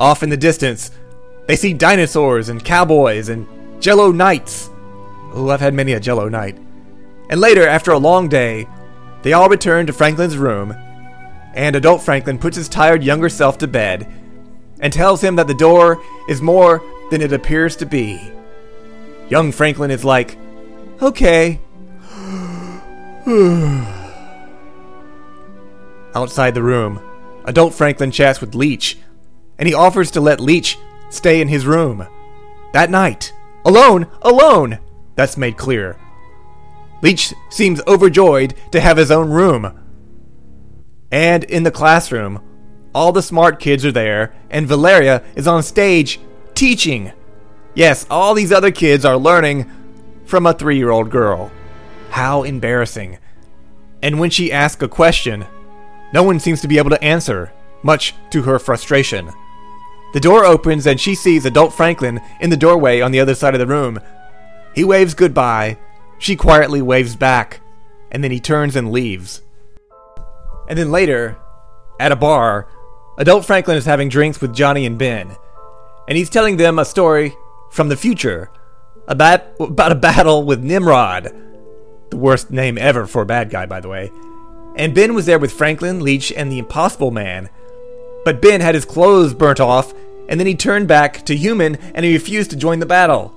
Off 0.00 0.22
in 0.22 0.30
the 0.30 0.36
distance, 0.36 0.90
they 1.46 1.56
see 1.56 1.72
dinosaurs 1.72 2.48
and 2.48 2.64
cowboys 2.64 3.28
and 3.28 3.46
jello 3.80 4.10
knights. 4.10 4.70
Oh, 5.32 5.48
I've 5.48 5.60
had 5.60 5.74
many 5.74 5.92
a 5.92 6.00
jello 6.00 6.28
night. 6.28 6.58
And 7.30 7.40
later, 7.40 7.66
after 7.66 7.90
a 7.90 7.98
long 7.98 8.28
day, 8.28 8.66
they 9.22 9.32
all 9.32 9.48
return 9.48 9.86
to 9.86 9.92
Franklin's 9.92 10.36
room, 10.36 10.74
and 11.54 11.76
adult 11.76 12.02
Franklin 12.02 12.38
puts 12.38 12.56
his 12.56 12.68
tired 12.68 13.02
younger 13.02 13.28
self 13.28 13.58
to 13.58 13.68
bed 13.68 14.06
and 14.80 14.92
tells 14.92 15.22
him 15.22 15.36
that 15.36 15.46
the 15.46 15.54
door 15.54 16.02
is 16.28 16.42
more 16.42 16.82
than 17.10 17.22
it 17.22 17.32
appears 17.32 17.76
to 17.76 17.86
be. 17.86 18.32
Young 19.28 19.52
Franklin 19.52 19.90
is 19.90 20.04
like, 20.04 20.36
okay. 21.00 21.60
Outside 26.14 26.54
the 26.54 26.62
room, 26.62 27.00
adult 27.44 27.72
Franklin 27.74 28.10
chats 28.10 28.40
with 28.40 28.54
Leech 28.54 28.98
and 29.58 29.68
he 29.68 29.74
offers 29.74 30.10
to 30.10 30.20
let 30.20 30.40
Leech 30.40 30.76
stay 31.08 31.40
in 31.40 31.46
his 31.46 31.66
room. 31.66 32.06
That 32.72 32.90
night, 32.90 33.32
alone, 33.64 34.08
alone, 34.22 34.80
that's 35.14 35.36
made 35.36 35.56
clear. 35.56 35.98
Leech 37.02 37.34
seems 37.50 37.80
overjoyed 37.86 38.54
to 38.70 38.80
have 38.80 38.96
his 38.96 39.10
own 39.10 39.30
room. 39.30 39.78
And 41.10 41.44
in 41.44 41.62
the 41.64 41.70
classroom, 41.70 42.40
all 42.94 43.12
the 43.12 43.22
smart 43.22 43.58
kids 43.58 43.84
are 43.84 43.92
there, 43.92 44.34
and 44.50 44.66
Valeria 44.66 45.22
is 45.34 45.46
on 45.46 45.62
stage 45.62 46.20
teaching. 46.54 47.12
Yes, 47.74 48.06
all 48.10 48.34
these 48.34 48.52
other 48.52 48.70
kids 48.70 49.04
are 49.04 49.16
learning 49.16 49.70
from 50.24 50.46
a 50.46 50.52
three 50.52 50.76
year 50.76 50.90
old 50.90 51.10
girl. 51.10 51.50
How 52.10 52.42
embarrassing. 52.42 53.18
And 54.02 54.20
when 54.20 54.30
she 54.30 54.52
asks 54.52 54.82
a 54.82 54.88
question, 54.88 55.46
no 56.12 56.22
one 56.22 56.40
seems 56.40 56.60
to 56.60 56.68
be 56.68 56.78
able 56.78 56.90
to 56.90 57.02
answer, 57.02 57.52
much 57.82 58.14
to 58.30 58.42
her 58.42 58.58
frustration. 58.58 59.30
The 60.12 60.20
door 60.20 60.44
opens 60.44 60.86
and 60.86 61.00
she 61.00 61.14
sees 61.14 61.46
adult 61.46 61.72
Franklin 61.72 62.20
in 62.40 62.50
the 62.50 62.56
doorway 62.56 63.00
on 63.00 63.12
the 63.12 63.20
other 63.20 63.34
side 63.34 63.54
of 63.54 63.60
the 63.60 63.66
room. 63.66 63.98
He 64.74 64.84
waves 64.84 65.14
goodbye. 65.14 65.78
She 66.18 66.36
quietly 66.36 66.82
waves 66.82 67.16
back, 67.16 67.60
and 68.10 68.22
then 68.22 68.30
he 68.30 68.40
turns 68.40 68.76
and 68.76 68.92
leaves. 68.92 69.42
And 70.68 70.78
then 70.78 70.90
later, 70.90 71.36
at 71.98 72.12
a 72.12 72.16
bar, 72.16 72.68
adult 73.18 73.44
Franklin 73.44 73.76
is 73.76 73.84
having 73.84 74.08
drinks 74.08 74.40
with 74.40 74.54
Johnny 74.54 74.86
and 74.86 74.98
Ben, 74.98 75.36
and 76.08 76.16
he's 76.16 76.30
telling 76.30 76.56
them 76.56 76.78
a 76.78 76.84
story 76.84 77.34
from 77.70 77.88
the 77.88 77.96
future 77.96 78.50
about, 79.08 79.42
about 79.60 79.92
a 79.92 79.96
battle 79.96 80.44
with 80.44 80.62
Nimrod. 80.62 81.34
The 82.10 82.16
worst 82.16 82.50
name 82.50 82.78
ever 82.78 83.06
for 83.06 83.22
a 83.22 83.26
bad 83.26 83.50
guy, 83.50 83.66
by 83.66 83.80
the 83.80 83.88
way. 83.88 84.12
And 84.76 84.94
Ben 84.94 85.14
was 85.14 85.26
there 85.26 85.38
with 85.38 85.52
Franklin, 85.52 86.00
Leech, 86.00 86.32
and 86.32 86.50
the 86.50 86.58
Impossible 86.58 87.10
Man 87.10 87.50
but 88.24 88.40
Ben 88.40 88.60
had 88.60 88.74
his 88.74 88.84
clothes 88.84 89.34
burnt 89.34 89.60
off, 89.60 89.92
and 90.28 90.38
then 90.38 90.46
he 90.46 90.54
turned 90.54 90.88
back 90.88 91.24
to 91.26 91.36
human 91.36 91.76
and 91.94 92.04
he 92.04 92.12
refused 92.12 92.50
to 92.50 92.56
join 92.56 92.78
the 92.78 92.86
battle. 92.86 93.34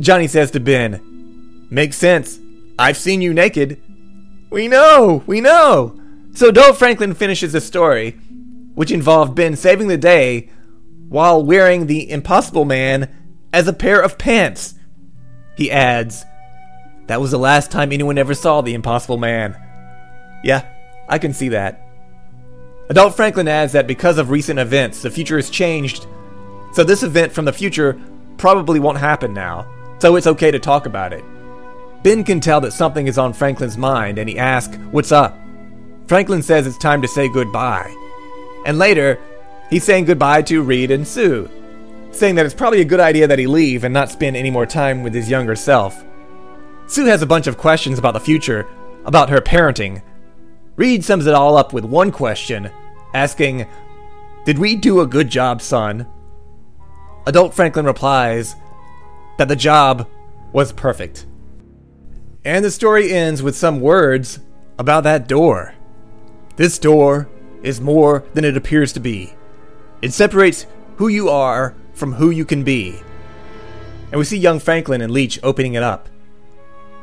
Johnny 0.00 0.26
says 0.26 0.50
to 0.52 0.60
Ben, 0.60 1.66
Makes 1.70 1.96
sense. 1.96 2.38
I've 2.78 2.96
seen 2.96 3.22
you 3.22 3.32
naked. 3.34 3.80
We 4.50 4.68
know, 4.68 5.24
we 5.26 5.40
know. 5.40 6.00
So 6.34 6.48
Adult 6.48 6.76
Franklin 6.76 7.14
finishes 7.14 7.52
the 7.52 7.60
story, 7.60 8.12
which 8.74 8.92
involved 8.92 9.34
Ben 9.34 9.56
saving 9.56 9.88
the 9.88 9.96
day 9.96 10.50
while 11.08 11.42
wearing 11.42 11.86
the 11.86 12.10
Impossible 12.10 12.64
Man 12.64 13.08
as 13.52 13.66
a 13.66 13.72
pair 13.72 14.00
of 14.00 14.18
pants. 14.18 14.74
He 15.56 15.70
adds, 15.70 16.24
That 17.06 17.20
was 17.20 17.30
the 17.30 17.38
last 17.38 17.70
time 17.70 17.92
anyone 17.92 18.18
ever 18.18 18.34
saw 18.34 18.60
the 18.60 18.74
Impossible 18.74 19.16
Man. 19.16 19.56
Yeah, 20.44 20.68
I 21.08 21.18
can 21.18 21.32
see 21.32 21.48
that. 21.48 21.82
Adult 22.88 23.16
Franklin 23.16 23.48
adds 23.48 23.72
that 23.72 23.86
because 23.88 24.18
of 24.18 24.30
recent 24.30 24.58
events, 24.58 25.02
the 25.02 25.10
future 25.10 25.36
has 25.36 25.50
changed, 25.50 26.06
so 26.72 26.84
this 26.84 27.02
event 27.02 27.32
from 27.32 27.44
the 27.46 27.52
future 27.52 28.00
probably 28.36 28.78
won't 28.78 28.98
happen 28.98 29.32
now, 29.32 29.66
so 29.98 30.16
it's 30.16 30.26
okay 30.26 30.50
to 30.50 30.58
talk 30.58 30.86
about 30.86 31.12
it. 31.12 31.24
Ben 32.02 32.24
can 32.24 32.40
tell 32.40 32.60
that 32.60 32.72
something 32.72 33.06
is 33.06 33.18
on 33.18 33.32
Franklin's 33.32 33.76
mind 33.78 34.18
and 34.18 34.28
he 34.28 34.38
asks, 34.38 34.76
What's 34.90 35.12
up? 35.12 35.38
Franklin 36.06 36.42
says 36.42 36.66
it's 36.66 36.78
time 36.78 37.02
to 37.02 37.08
say 37.08 37.28
goodbye. 37.28 37.94
And 38.64 38.78
later, 38.78 39.18
he's 39.70 39.84
saying 39.84 40.04
goodbye 40.04 40.42
to 40.42 40.62
Reed 40.62 40.90
and 40.90 41.06
Sue, 41.06 41.50
saying 42.12 42.36
that 42.36 42.46
it's 42.46 42.54
probably 42.54 42.80
a 42.80 42.84
good 42.84 43.00
idea 43.00 43.26
that 43.26 43.38
he 43.38 43.46
leave 43.46 43.84
and 43.84 43.92
not 43.92 44.10
spend 44.10 44.36
any 44.36 44.50
more 44.50 44.66
time 44.66 45.02
with 45.02 45.14
his 45.14 45.30
younger 45.30 45.56
self. 45.56 46.04
Sue 46.86 47.06
has 47.06 47.22
a 47.22 47.26
bunch 47.26 47.48
of 47.48 47.58
questions 47.58 47.98
about 47.98 48.14
the 48.14 48.20
future, 48.20 48.68
about 49.04 49.30
her 49.30 49.40
parenting, 49.40 50.02
Reed 50.76 51.04
sums 51.04 51.26
it 51.26 51.34
all 51.34 51.56
up 51.56 51.72
with 51.72 51.86
one 51.86 52.12
question, 52.12 52.70
asking, 53.14 53.66
Did 54.44 54.58
we 54.58 54.76
do 54.76 55.00
a 55.00 55.06
good 55.06 55.30
job, 55.30 55.62
son? 55.62 56.06
Adult 57.26 57.54
Franklin 57.54 57.86
replies 57.86 58.54
that 59.38 59.48
the 59.48 59.56
job 59.56 60.08
was 60.52 60.72
perfect. 60.72 61.26
And 62.44 62.64
the 62.64 62.70
story 62.70 63.12
ends 63.12 63.42
with 63.42 63.56
some 63.56 63.80
words 63.80 64.38
about 64.78 65.04
that 65.04 65.28
door. 65.28 65.74
This 66.56 66.78
door 66.78 67.28
is 67.62 67.80
more 67.80 68.24
than 68.34 68.44
it 68.44 68.56
appears 68.56 68.92
to 68.92 69.00
be. 69.00 69.34
It 70.00 70.12
separates 70.12 70.66
who 70.96 71.08
you 71.08 71.28
are 71.28 71.74
from 71.92 72.14
who 72.14 72.30
you 72.30 72.44
can 72.44 72.62
be. 72.62 73.00
And 74.10 74.18
we 74.18 74.24
see 74.24 74.38
young 74.38 74.60
Franklin 74.60 75.00
and 75.00 75.12
Leech 75.12 75.38
opening 75.42 75.74
it 75.74 75.82
up. 75.82 76.08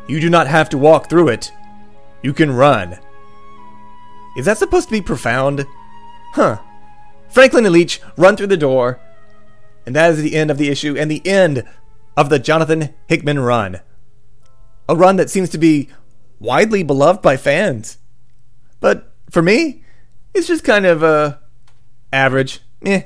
You 0.08 0.20
do 0.20 0.30
not 0.30 0.48
have 0.48 0.70
to 0.70 0.78
walk 0.78 1.10
through 1.10 1.30
it, 1.30 1.52
you 2.22 2.34
can 2.34 2.52
run. 2.52 2.98
Is 4.38 4.46
that 4.46 4.58
supposed 4.58 4.88
to 4.88 4.94
be 4.94 5.02
profound? 5.02 5.66
Huh. 6.34 6.60
Franklin 7.30 7.66
and 7.66 7.74
Leech 7.74 8.02
run 8.18 8.36
through 8.36 8.48
the 8.48 8.58
door, 8.58 9.00
and 9.86 9.96
that 9.96 10.12
is 10.12 10.22
the 10.22 10.36
end 10.36 10.50
of 10.50 10.58
the 10.58 10.70
issue 10.70 10.96
and 10.98 11.10
the 11.10 11.26
end 11.28 11.68
of 12.16 12.30
the 12.30 12.40
Jonathan 12.40 12.94
Hickman 13.08 13.40
run. 13.40 13.82
A 14.88 14.96
run 14.96 15.16
that 15.16 15.30
seems 15.30 15.50
to 15.50 15.58
be 15.58 15.90
widely 16.40 16.84
beloved 16.84 17.22
by 17.22 17.38
fans. 17.38 17.98
But 18.80 19.14
for 19.30 19.42
me, 19.42 19.84
it's 20.34 20.48
just 20.48 20.64
kind 20.64 20.86
of 20.86 21.04
uh 21.04 21.38
average. 22.12 22.60
Eh. 22.86 23.04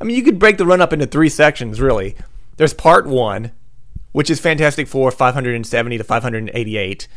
I 0.00 0.04
mean, 0.04 0.16
you 0.16 0.22
could 0.22 0.38
break 0.38 0.58
the 0.58 0.66
run 0.66 0.80
up 0.80 0.92
into 0.92 1.06
three 1.06 1.28
sections, 1.28 1.80
really. 1.80 2.14
There's 2.56 2.74
part 2.74 3.06
one, 3.06 3.52
which 4.12 4.30
is 4.30 4.40
Fantastic 4.40 4.86
Four 4.88 5.10
570 5.10 5.98
to 5.98 6.04
588. 6.04 7.08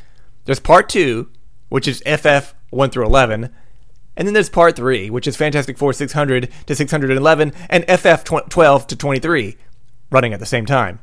There's 0.45 0.59
part 0.59 0.89
two, 0.89 1.29
which 1.69 1.87
is 1.87 2.03
FF 2.05 2.53
1 2.71 2.89
through 2.89 3.05
11. 3.05 3.49
And 4.17 4.27
then 4.27 4.33
there's 4.33 4.49
part 4.49 4.75
three, 4.75 5.09
which 5.09 5.27
is 5.27 5.37
Fantastic 5.37 5.77
Four 5.77 5.93
600 5.93 6.49
to 6.65 6.75
611 6.75 7.53
and 7.69 7.85
FF 7.99 8.23
12 8.23 8.87
to 8.87 8.95
23, 8.95 9.57
running 10.11 10.33
at 10.33 10.39
the 10.39 10.45
same 10.45 10.65
time. 10.65 10.99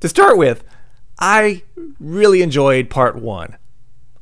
To 0.00 0.08
start 0.08 0.38
with, 0.38 0.64
I 1.18 1.62
really 2.00 2.42
enjoyed 2.42 2.90
part 2.90 3.16
one. 3.16 3.56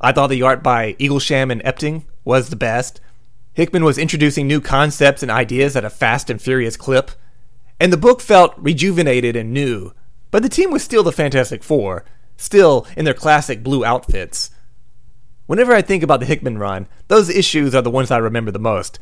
I 0.00 0.12
thought 0.12 0.28
the 0.28 0.42
art 0.42 0.62
by 0.62 0.94
Eaglesham 0.94 1.52
and 1.52 1.62
Epting 1.62 2.04
was 2.24 2.48
the 2.48 2.56
best. 2.56 3.00
Hickman 3.52 3.84
was 3.84 3.98
introducing 3.98 4.46
new 4.46 4.60
concepts 4.60 5.22
and 5.22 5.30
ideas 5.30 5.76
at 5.76 5.84
a 5.84 5.90
fast 5.90 6.30
and 6.30 6.40
furious 6.40 6.76
clip, 6.76 7.10
and 7.78 7.92
the 7.92 7.98
book 7.98 8.20
felt 8.20 8.54
rejuvenated 8.56 9.36
and 9.36 9.52
new, 9.52 9.92
but 10.30 10.42
the 10.42 10.48
team 10.48 10.70
was 10.70 10.82
still 10.82 11.02
the 11.02 11.12
Fantastic 11.12 11.62
Four, 11.62 12.04
still 12.36 12.86
in 12.96 13.04
their 13.04 13.14
classic 13.14 13.62
blue 13.62 13.84
outfits. 13.84 14.50
Whenever 15.46 15.74
I 15.74 15.82
think 15.82 16.02
about 16.02 16.20
the 16.20 16.26
Hickman 16.26 16.58
run, 16.58 16.86
those 17.08 17.28
issues 17.28 17.74
are 17.74 17.82
the 17.82 17.90
ones 17.90 18.10
I 18.10 18.18
remember 18.18 18.50
the 18.50 18.58
most. 18.58 18.98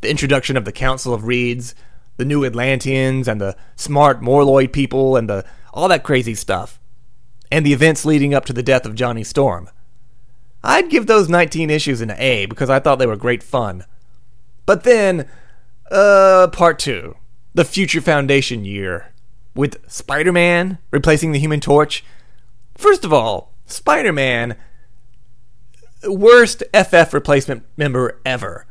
The 0.00 0.10
introduction 0.10 0.56
of 0.56 0.64
the 0.64 0.72
Council 0.72 1.12
of 1.12 1.26
Reeds, 1.26 1.74
the 2.16 2.24
new 2.24 2.44
Atlanteans, 2.44 3.28
and 3.28 3.40
the 3.40 3.56
smart 3.76 4.20
Moloid 4.20 4.72
people, 4.72 5.16
and 5.16 5.28
the 5.28 5.44
all 5.72 5.88
that 5.88 6.04
crazy 6.04 6.34
stuff. 6.34 6.78
And 7.50 7.66
the 7.66 7.72
events 7.72 8.04
leading 8.04 8.34
up 8.34 8.44
to 8.46 8.52
the 8.52 8.62
death 8.62 8.86
of 8.86 8.94
Johnny 8.94 9.24
Storm. 9.24 9.68
I'd 10.64 10.90
give 10.90 11.06
those 11.06 11.28
19 11.28 11.70
issues 11.70 12.00
an 12.00 12.12
A 12.12 12.46
because 12.46 12.70
I 12.70 12.78
thought 12.78 12.98
they 12.98 13.06
were 13.06 13.16
great 13.16 13.42
fun. 13.42 13.84
But 14.64 14.84
then, 14.84 15.28
uh, 15.90 16.48
part 16.52 16.78
two, 16.78 17.16
the 17.54 17.64
Future 17.64 18.00
Foundation 18.00 18.64
year, 18.64 19.12
with 19.54 19.78
Spider 19.90 20.32
Man 20.32 20.78
replacing 20.90 21.32
the 21.32 21.38
Human 21.38 21.60
Torch. 21.60 22.04
First 22.76 23.04
of 23.04 23.12
all, 23.12 23.52
Spider 23.66 24.12
Man, 24.12 24.56
worst 26.04 26.62
FF 26.72 27.12
replacement 27.12 27.64
member 27.76 28.20
ever. 28.24 28.66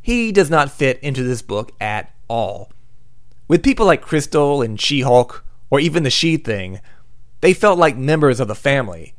He 0.00 0.32
does 0.32 0.50
not 0.50 0.70
fit 0.70 0.98
into 1.00 1.22
this 1.22 1.42
book 1.42 1.72
at 1.80 2.12
all. 2.28 2.70
With 3.52 3.62
people 3.62 3.84
like 3.84 4.00
Crystal 4.00 4.62
and 4.62 4.80
She 4.80 5.02
Hulk, 5.02 5.44
or 5.68 5.78
even 5.78 6.04
the 6.04 6.10
She 6.10 6.38
Thing, 6.38 6.80
they 7.42 7.52
felt 7.52 7.78
like 7.78 7.98
members 7.98 8.40
of 8.40 8.48
the 8.48 8.54
family. 8.54 9.12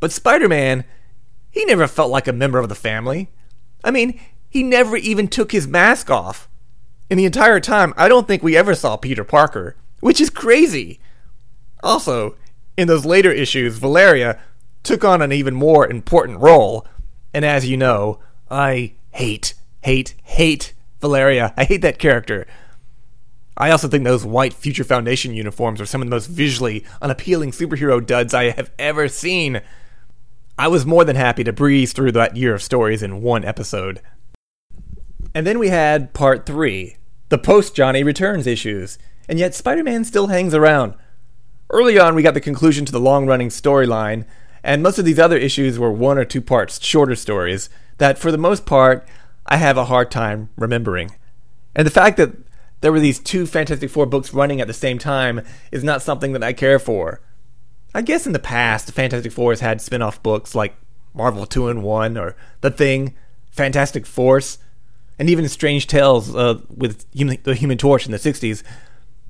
But 0.00 0.10
Spider 0.10 0.48
Man, 0.48 0.86
he 1.50 1.66
never 1.66 1.86
felt 1.86 2.10
like 2.10 2.26
a 2.26 2.32
member 2.32 2.58
of 2.58 2.70
the 2.70 2.74
family. 2.74 3.28
I 3.84 3.90
mean, 3.90 4.18
he 4.48 4.62
never 4.62 4.96
even 4.96 5.28
took 5.28 5.52
his 5.52 5.68
mask 5.68 6.10
off. 6.10 6.48
In 7.10 7.18
the 7.18 7.26
entire 7.26 7.60
time, 7.60 7.92
I 7.98 8.08
don't 8.08 8.26
think 8.26 8.42
we 8.42 8.56
ever 8.56 8.74
saw 8.74 8.96
Peter 8.96 9.22
Parker, 9.22 9.76
which 10.00 10.18
is 10.18 10.30
crazy. 10.30 10.98
Also, 11.82 12.36
in 12.78 12.88
those 12.88 13.04
later 13.04 13.32
issues, 13.32 13.76
Valeria 13.76 14.40
took 14.82 15.04
on 15.04 15.20
an 15.20 15.30
even 15.30 15.52
more 15.52 15.86
important 15.86 16.40
role. 16.40 16.86
And 17.34 17.44
as 17.44 17.68
you 17.68 17.76
know, 17.76 18.18
I 18.50 18.94
hate, 19.10 19.52
hate, 19.82 20.14
hate 20.22 20.72
Valeria. 21.02 21.52
I 21.58 21.64
hate 21.64 21.82
that 21.82 21.98
character. 21.98 22.46
I 23.56 23.70
also 23.70 23.88
think 23.88 24.04
those 24.04 24.24
white 24.24 24.52
Future 24.52 24.84
Foundation 24.84 25.32
uniforms 25.32 25.80
are 25.80 25.86
some 25.86 26.02
of 26.02 26.08
the 26.08 26.14
most 26.14 26.26
visually 26.26 26.84
unappealing 27.00 27.52
superhero 27.52 28.04
duds 28.04 28.34
I 28.34 28.50
have 28.50 28.70
ever 28.78 29.08
seen. 29.08 29.60
I 30.58 30.68
was 30.68 30.86
more 30.86 31.04
than 31.04 31.16
happy 31.16 31.44
to 31.44 31.52
breeze 31.52 31.92
through 31.92 32.12
that 32.12 32.36
year 32.36 32.54
of 32.54 32.62
stories 32.62 33.02
in 33.02 33.22
one 33.22 33.44
episode. 33.44 34.00
And 35.34 35.46
then 35.46 35.58
we 35.58 35.68
had 35.68 36.14
part 36.14 36.46
three, 36.46 36.96
the 37.28 37.38
post 37.38 37.74
Johnny 37.74 38.02
Returns 38.02 38.46
issues, 38.46 38.98
and 39.28 39.38
yet 39.38 39.54
Spider 39.54 39.82
Man 39.82 40.04
still 40.04 40.28
hangs 40.28 40.54
around. 40.54 40.94
Early 41.70 41.98
on, 41.98 42.14
we 42.14 42.22
got 42.22 42.34
the 42.34 42.40
conclusion 42.40 42.84
to 42.84 42.92
the 42.92 43.00
long 43.00 43.26
running 43.26 43.48
storyline, 43.48 44.26
and 44.62 44.82
most 44.82 44.98
of 44.98 45.04
these 45.04 45.18
other 45.18 45.36
issues 45.36 45.78
were 45.78 45.92
one 45.92 46.18
or 46.18 46.24
two 46.24 46.40
parts, 46.40 46.82
shorter 46.84 47.16
stories, 47.16 47.68
that 47.98 48.18
for 48.18 48.30
the 48.30 48.38
most 48.38 48.66
part, 48.66 49.06
I 49.46 49.56
have 49.56 49.76
a 49.76 49.86
hard 49.86 50.10
time 50.10 50.50
remembering. 50.56 51.16
And 51.74 51.86
the 51.86 51.90
fact 51.90 52.16
that 52.16 52.32
there 52.84 52.92
were 52.92 53.00
these 53.00 53.18
two 53.18 53.46
Fantastic 53.46 53.88
Four 53.88 54.04
books 54.04 54.34
running 54.34 54.60
at 54.60 54.66
the 54.66 54.74
same 54.74 54.98
time 54.98 55.40
is 55.72 55.82
not 55.82 56.02
something 56.02 56.34
that 56.34 56.42
I 56.42 56.52
care 56.52 56.78
for. 56.78 57.22
I 57.94 58.02
guess 58.02 58.26
in 58.26 58.34
the 58.34 58.38
past, 58.38 58.92
Fantastic 58.92 59.32
Four 59.32 59.52
has 59.52 59.60
had 59.60 59.80
spin 59.80 60.02
off 60.02 60.22
books 60.22 60.54
like 60.54 60.76
Marvel 61.14 61.46
2 61.46 61.70
in 61.70 61.80
1 61.80 62.18
or 62.18 62.36
The 62.60 62.70
Thing, 62.70 63.14
Fantastic 63.50 64.04
Force, 64.04 64.58
and 65.18 65.30
even 65.30 65.48
Strange 65.48 65.86
Tales 65.86 66.36
uh, 66.36 66.60
with 66.68 67.10
the 67.12 67.54
Human 67.54 67.78
Torch 67.78 68.04
in 68.04 68.12
the 68.12 68.18
60s. 68.18 68.62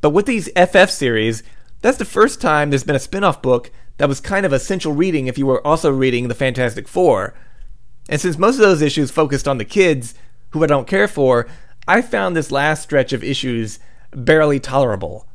But 0.01 0.11
with 0.11 0.27
these 0.27 0.51
FF 0.59 0.91
series, 0.91 1.45
that's 1.81 1.99
the 1.99 2.05
first 2.05 2.41
time 2.41 2.71
there's 2.71 2.83
been 2.83 2.97
a 2.97 2.99
spin 2.99 3.23
off 3.23 3.41
book 3.41 3.71
that 3.99 4.09
was 4.09 4.19
kind 4.19 4.45
of 4.45 4.53
essential 4.53 4.93
reading 4.93 5.29
if 5.29 5.39
you 5.39 5.47
were 5.47 5.65
also 5.65 5.93
reading 5.93 6.27
the 6.27 6.35
Fantastic 6.35 6.89
Four. 6.89 7.35
And 8.09 8.21
since 8.21 8.37
most 8.37 8.57
of 8.57 8.63
those 8.63 8.83
issues 8.83 9.13
focused 9.13 9.47
on 9.47 9.59
the 9.59 9.65
kids, 9.65 10.17
who 10.51 10.65
I 10.65 10.67
don't 10.67 10.89
care 10.89 11.07
for, 11.07 11.47
I 11.87 12.03
found 12.03 12.35
this 12.35 12.51
last 12.51 12.83
stretch 12.83 13.13
of 13.13 13.23
issues 13.23 13.79
barely 14.13 14.61
tolerable. 14.61 15.27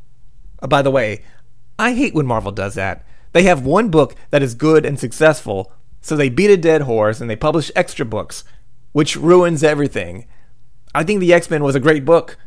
Uh, 0.62 0.67
by 0.67 0.81
the 0.81 0.91
way, 0.91 1.23
I 1.77 1.93
hate 1.93 2.13
when 2.13 2.25
Marvel 2.25 2.51
does 2.51 2.75
that. 2.75 3.05
They 3.31 3.43
have 3.43 3.65
one 3.65 3.89
book 3.89 4.15
that 4.31 4.41
is 4.41 4.55
good 4.55 4.85
and 4.85 4.99
successful, 4.99 5.71
so 6.01 6.15
they 6.15 6.29
beat 6.29 6.49
a 6.49 6.57
dead 6.57 6.81
horse 6.81 7.21
and 7.21 7.29
they 7.29 7.35
publish 7.35 7.71
extra 7.75 8.05
books, 8.05 8.43
which 8.91 9.15
ruins 9.15 9.63
everything. 9.63 10.25
I 10.95 11.03
think 11.03 11.19
the 11.19 11.33
X 11.33 11.49
Men 11.49 11.63
was 11.63 11.75
a 11.75 11.79
great 11.79 12.05
book 12.05 12.38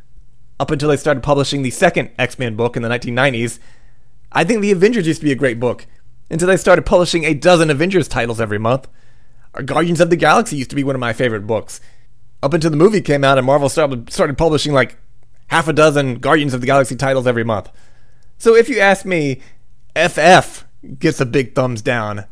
up 0.58 0.70
until 0.70 0.88
they 0.88 0.96
started 0.96 1.22
publishing 1.22 1.62
the 1.62 1.70
second 1.70 2.10
X 2.18 2.38
Men 2.38 2.56
book 2.56 2.76
in 2.76 2.82
the 2.82 2.88
1990s. 2.88 3.58
I 4.32 4.44
think 4.44 4.60
the 4.60 4.72
Avengers 4.72 5.06
used 5.06 5.20
to 5.20 5.26
be 5.26 5.32
a 5.32 5.36
great 5.36 5.60
book 5.60 5.86
until 6.30 6.48
they 6.48 6.56
started 6.56 6.86
publishing 6.86 7.24
a 7.24 7.34
dozen 7.34 7.70
Avengers 7.70 8.08
titles 8.08 8.40
every 8.40 8.58
month. 8.58 8.88
Guardians 9.64 10.00
of 10.00 10.10
the 10.10 10.16
Galaxy 10.16 10.56
used 10.56 10.70
to 10.70 10.76
be 10.76 10.84
one 10.84 10.94
of 10.96 11.00
my 11.00 11.12
favorite 11.12 11.46
books. 11.46 11.80
Up 12.42 12.52
until 12.52 12.70
the 12.70 12.76
movie 12.76 13.00
came 13.00 13.24
out 13.24 13.38
and 13.38 13.46
Marvel 13.46 13.68
started, 13.68 14.10
started 14.10 14.36
publishing 14.36 14.72
like 14.72 14.98
half 15.48 15.68
a 15.68 15.72
dozen 15.72 16.16
Guardians 16.16 16.54
of 16.54 16.60
the 16.60 16.66
Galaxy 16.66 16.96
titles 16.96 17.26
every 17.26 17.44
month. 17.44 17.70
So 18.38 18.56
if 18.56 18.68
you 18.68 18.80
ask 18.80 19.04
me, 19.04 19.40
FF 19.94 20.64
gets 20.98 21.20
a 21.20 21.26
big 21.26 21.54
thumbs 21.54 21.82
down. 21.82 22.24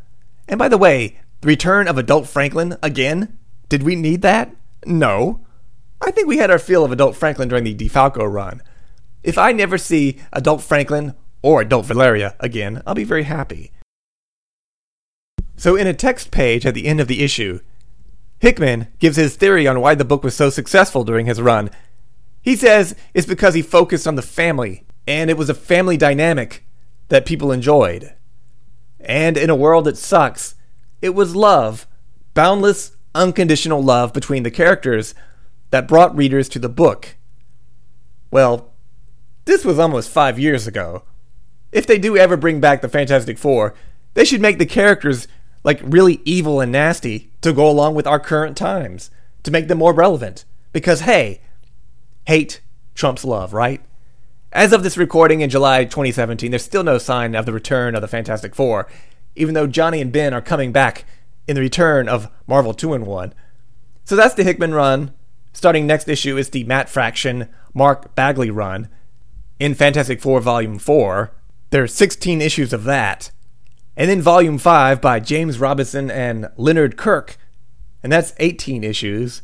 And 0.48 0.58
by 0.58 0.68
the 0.68 0.78
way, 0.78 1.20
the 1.40 1.46
return 1.48 1.86
of 1.86 1.96
Adult 1.96 2.28
Franklin 2.28 2.76
again? 2.82 3.38
Did 3.68 3.82
we 3.82 3.94
need 3.94 4.22
that? 4.22 4.54
No. 4.84 5.46
I 6.00 6.10
think 6.10 6.26
we 6.26 6.38
had 6.38 6.50
our 6.50 6.58
fill 6.58 6.84
of 6.84 6.92
Adult 6.92 7.14
Franklin 7.14 7.48
during 7.48 7.64
the 7.64 7.74
DeFalco 7.74 8.30
run. 8.30 8.62
If 9.22 9.38
I 9.38 9.52
never 9.52 9.78
see 9.78 10.18
Adult 10.32 10.62
Franklin 10.62 11.14
or 11.42 11.60
Adult 11.60 11.86
Valeria 11.86 12.34
again, 12.40 12.82
I'll 12.86 12.94
be 12.94 13.04
very 13.04 13.24
happy. 13.24 13.70
So, 15.56 15.76
in 15.76 15.86
a 15.86 15.92
text 15.92 16.30
page 16.30 16.64
at 16.64 16.72
the 16.72 16.86
end 16.86 17.00
of 17.00 17.08
the 17.08 17.22
issue, 17.22 17.60
Hickman 18.40 18.88
gives 18.98 19.16
his 19.16 19.36
theory 19.36 19.66
on 19.66 19.80
why 19.80 19.94
the 19.94 20.04
book 20.04 20.24
was 20.24 20.34
so 20.34 20.50
successful 20.50 21.04
during 21.04 21.26
his 21.26 21.40
run. 21.40 21.70
He 22.42 22.56
says 22.56 22.96
it's 23.12 23.26
because 23.26 23.54
he 23.54 23.62
focused 23.62 24.08
on 24.08 24.14
the 24.14 24.22
family, 24.22 24.86
and 25.06 25.30
it 25.30 25.36
was 25.36 25.50
a 25.50 25.54
family 25.54 25.98
dynamic 25.98 26.64
that 27.08 27.26
people 27.26 27.52
enjoyed. 27.52 28.14
And 28.98 29.36
in 29.36 29.50
a 29.50 29.54
world 29.54 29.84
that 29.84 29.98
sucks, 29.98 30.54
it 31.02 31.10
was 31.10 31.36
love, 31.36 31.86
boundless, 32.32 32.96
unconditional 33.14 33.82
love 33.82 34.12
between 34.12 34.42
the 34.42 34.50
characters 34.50 35.14
that 35.70 35.88
brought 35.88 36.16
readers 36.16 36.48
to 36.50 36.58
the 36.58 36.68
book. 36.68 37.16
Well, 38.30 38.72
this 39.44 39.64
was 39.64 39.78
almost 39.78 40.10
five 40.10 40.38
years 40.38 40.66
ago. 40.66 41.04
If 41.72 41.86
they 41.86 41.98
do 41.98 42.16
ever 42.16 42.36
bring 42.36 42.60
back 42.60 42.80
the 42.80 42.88
Fantastic 42.88 43.36
Four, 43.36 43.74
they 44.14 44.24
should 44.24 44.40
make 44.40 44.58
the 44.58 44.66
characters 44.66 45.28
like 45.62 45.80
really 45.82 46.20
evil 46.24 46.60
and 46.60 46.72
nasty 46.72 47.30
to 47.42 47.52
go 47.52 47.68
along 47.68 47.94
with 47.94 48.06
our 48.06 48.20
current 48.20 48.56
times, 48.56 49.10
to 49.42 49.50
make 49.50 49.68
them 49.68 49.78
more 49.78 49.94
relevant. 49.94 50.44
Because 50.72 51.00
hey, 51.00 51.40
hate 52.26 52.60
trumps 52.94 53.24
love, 53.24 53.52
right? 53.52 53.80
As 54.52 54.72
of 54.72 54.82
this 54.82 54.96
recording 54.96 55.42
in 55.42 55.50
July 55.50 55.84
2017, 55.84 56.50
there's 56.50 56.64
still 56.64 56.82
no 56.82 56.98
sign 56.98 57.34
of 57.34 57.46
the 57.46 57.52
return 57.52 57.94
of 57.94 58.02
the 58.02 58.08
Fantastic 58.08 58.54
Four, 58.54 58.88
even 59.36 59.54
though 59.54 59.66
Johnny 59.66 60.00
and 60.00 60.12
Ben 60.12 60.34
are 60.34 60.40
coming 60.40 60.72
back 60.72 61.04
in 61.46 61.54
the 61.54 61.60
return 61.60 62.08
of 62.08 62.28
Marvel 62.46 62.74
2 62.74 62.94
in 62.94 63.06
1. 63.06 63.34
So 64.04 64.16
that's 64.16 64.34
the 64.34 64.44
Hickman 64.44 64.74
run. 64.74 65.14
Starting 65.52 65.86
next 65.86 66.08
issue 66.08 66.36
is 66.36 66.50
the 66.50 66.64
Matt 66.64 66.88
Fraction 66.88 67.48
Mark 67.74 68.14
Bagley 68.14 68.50
run 68.50 68.88
in 69.58 69.74
Fantastic 69.74 70.20
Four 70.20 70.40
Volume 70.40 70.78
4. 70.78 71.32
There 71.70 71.82
are 71.84 71.88
16 71.88 72.40
issues 72.40 72.72
of 72.72 72.84
that. 72.84 73.30
And 73.96 74.08
then 74.08 74.22
Volume 74.22 74.58
5 74.58 75.00
by 75.00 75.20
James 75.20 75.58
Robinson 75.58 76.10
and 76.10 76.48
Leonard 76.56 76.96
Kirk, 76.96 77.36
and 78.02 78.10
that's 78.10 78.34
18 78.38 78.84
issues. 78.84 79.42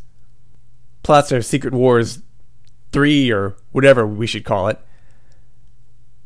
Plus 1.02 1.28
there's 1.28 1.46
Secret 1.46 1.74
Wars 1.74 2.20
3 2.92 3.30
or 3.30 3.56
whatever 3.72 4.06
we 4.06 4.26
should 4.26 4.44
call 4.44 4.68
it. 4.68 4.80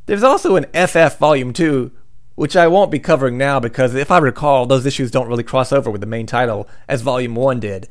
There's 0.07 0.23
also 0.23 0.57
an 0.57 0.67
FF 0.75 1.19
Volume 1.19 1.53
2, 1.53 1.91
which 2.35 2.57
I 2.57 2.67
won't 2.67 2.91
be 2.91 2.99
covering 2.99 3.37
now 3.37 3.61
because 3.61 3.95
if 3.95 4.11
I 4.11 4.19
recall, 4.19 4.67
those 4.67 4.87
issues 4.87 5.11
don't 5.11 5.29
really 5.29 5.43
cross 5.43 5.73
over 5.73 5.91
with 5.91 6.01
the 6.01 6.07
main 6.07 6.27
title 6.27 6.69
as 6.89 7.03
Volume 7.03 7.35
1 7.35 7.61
did. 7.61 7.89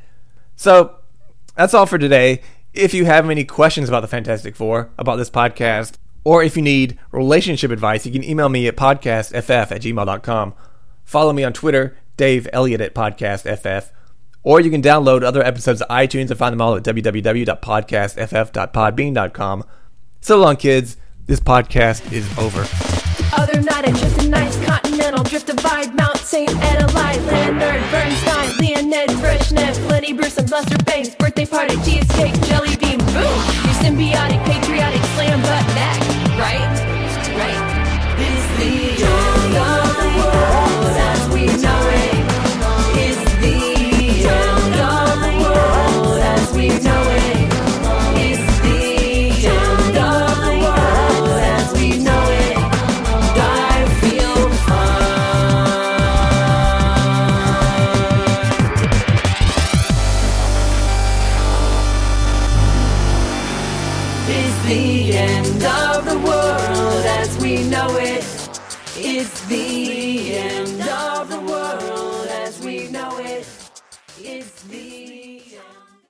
So, 0.56 0.96
that's 1.56 1.74
all 1.74 1.86
for 1.86 1.98
today. 1.98 2.42
If 2.72 2.94
you 2.94 3.04
have 3.04 3.28
any 3.28 3.44
questions 3.44 3.88
about 3.88 4.00
the 4.00 4.08
Fantastic 4.08 4.54
Four, 4.54 4.90
about 4.98 5.16
this 5.16 5.30
podcast, 5.30 5.94
or 6.24 6.42
if 6.42 6.56
you 6.56 6.62
need 6.62 6.98
relationship 7.12 7.70
advice, 7.70 8.04
you 8.06 8.12
can 8.12 8.24
email 8.24 8.48
me 8.48 8.66
at 8.66 8.76
podcastff 8.76 9.70
at 9.70 9.80
gmail.com. 9.80 10.54
Follow 11.04 11.32
me 11.32 11.44
on 11.44 11.52
Twitter, 11.52 11.96
Dave 12.16 12.48
Elliott 12.52 12.80
at 12.80 12.92
podcastff, 12.94 13.90
or 14.42 14.60
you 14.60 14.70
can 14.70 14.82
download 14.82 15.22
other 15.22 15.42
episodes 15.42 15.82
of 15.82 15.88
iTunes 15.88 16.30
and 16.30 16.38
find 16.38 16.52
them 16.52 16.60
all 16.60 16.74
at 16.76 16.82
www.podcastff.podbean.com. 16.82 19.64
So 20.20 20.38
long, 20.38 20.56
kids. 20.56 20.96
This 21.26 21.40
podcast 21.40 22.12
is 22.12 22.26
over. 22.38 22.66
Other 23.40 23.60
night, 23.60 23.84
I 23.86 23.92
just 23.92 24.20
a 24.20 24.28
nice 24.28 24.56
continental 24.64 25.22
drift 25.22 25.46
divide 25.46 25.94
Mount 25.94 26.16
St. 26.16 26.50
Adelaide, 26.50 27.20
Leonard 27.22 27.80
Bernstein, 27.92 28.56
Leonid 28.58 29.10
Brezhnev, 29.20 29.88
Lenny 29.88 30.12
Bruce, 30.12 30.38
and 30.38 30.50
Lester 30.50 30.76
Bangs. 30.84 31.14
Birthday 31.14 31.46
party, 31.46 31.76
cheesecake, 31.76 32.34
jelly 32.42 32.74
bean, 32.76 32.98
boom! 32.98 33.38
Your 33.62 33.74
symbiotic, 33.78 34.44
patriotic 34.44 34.99
Right. 36.50 36.79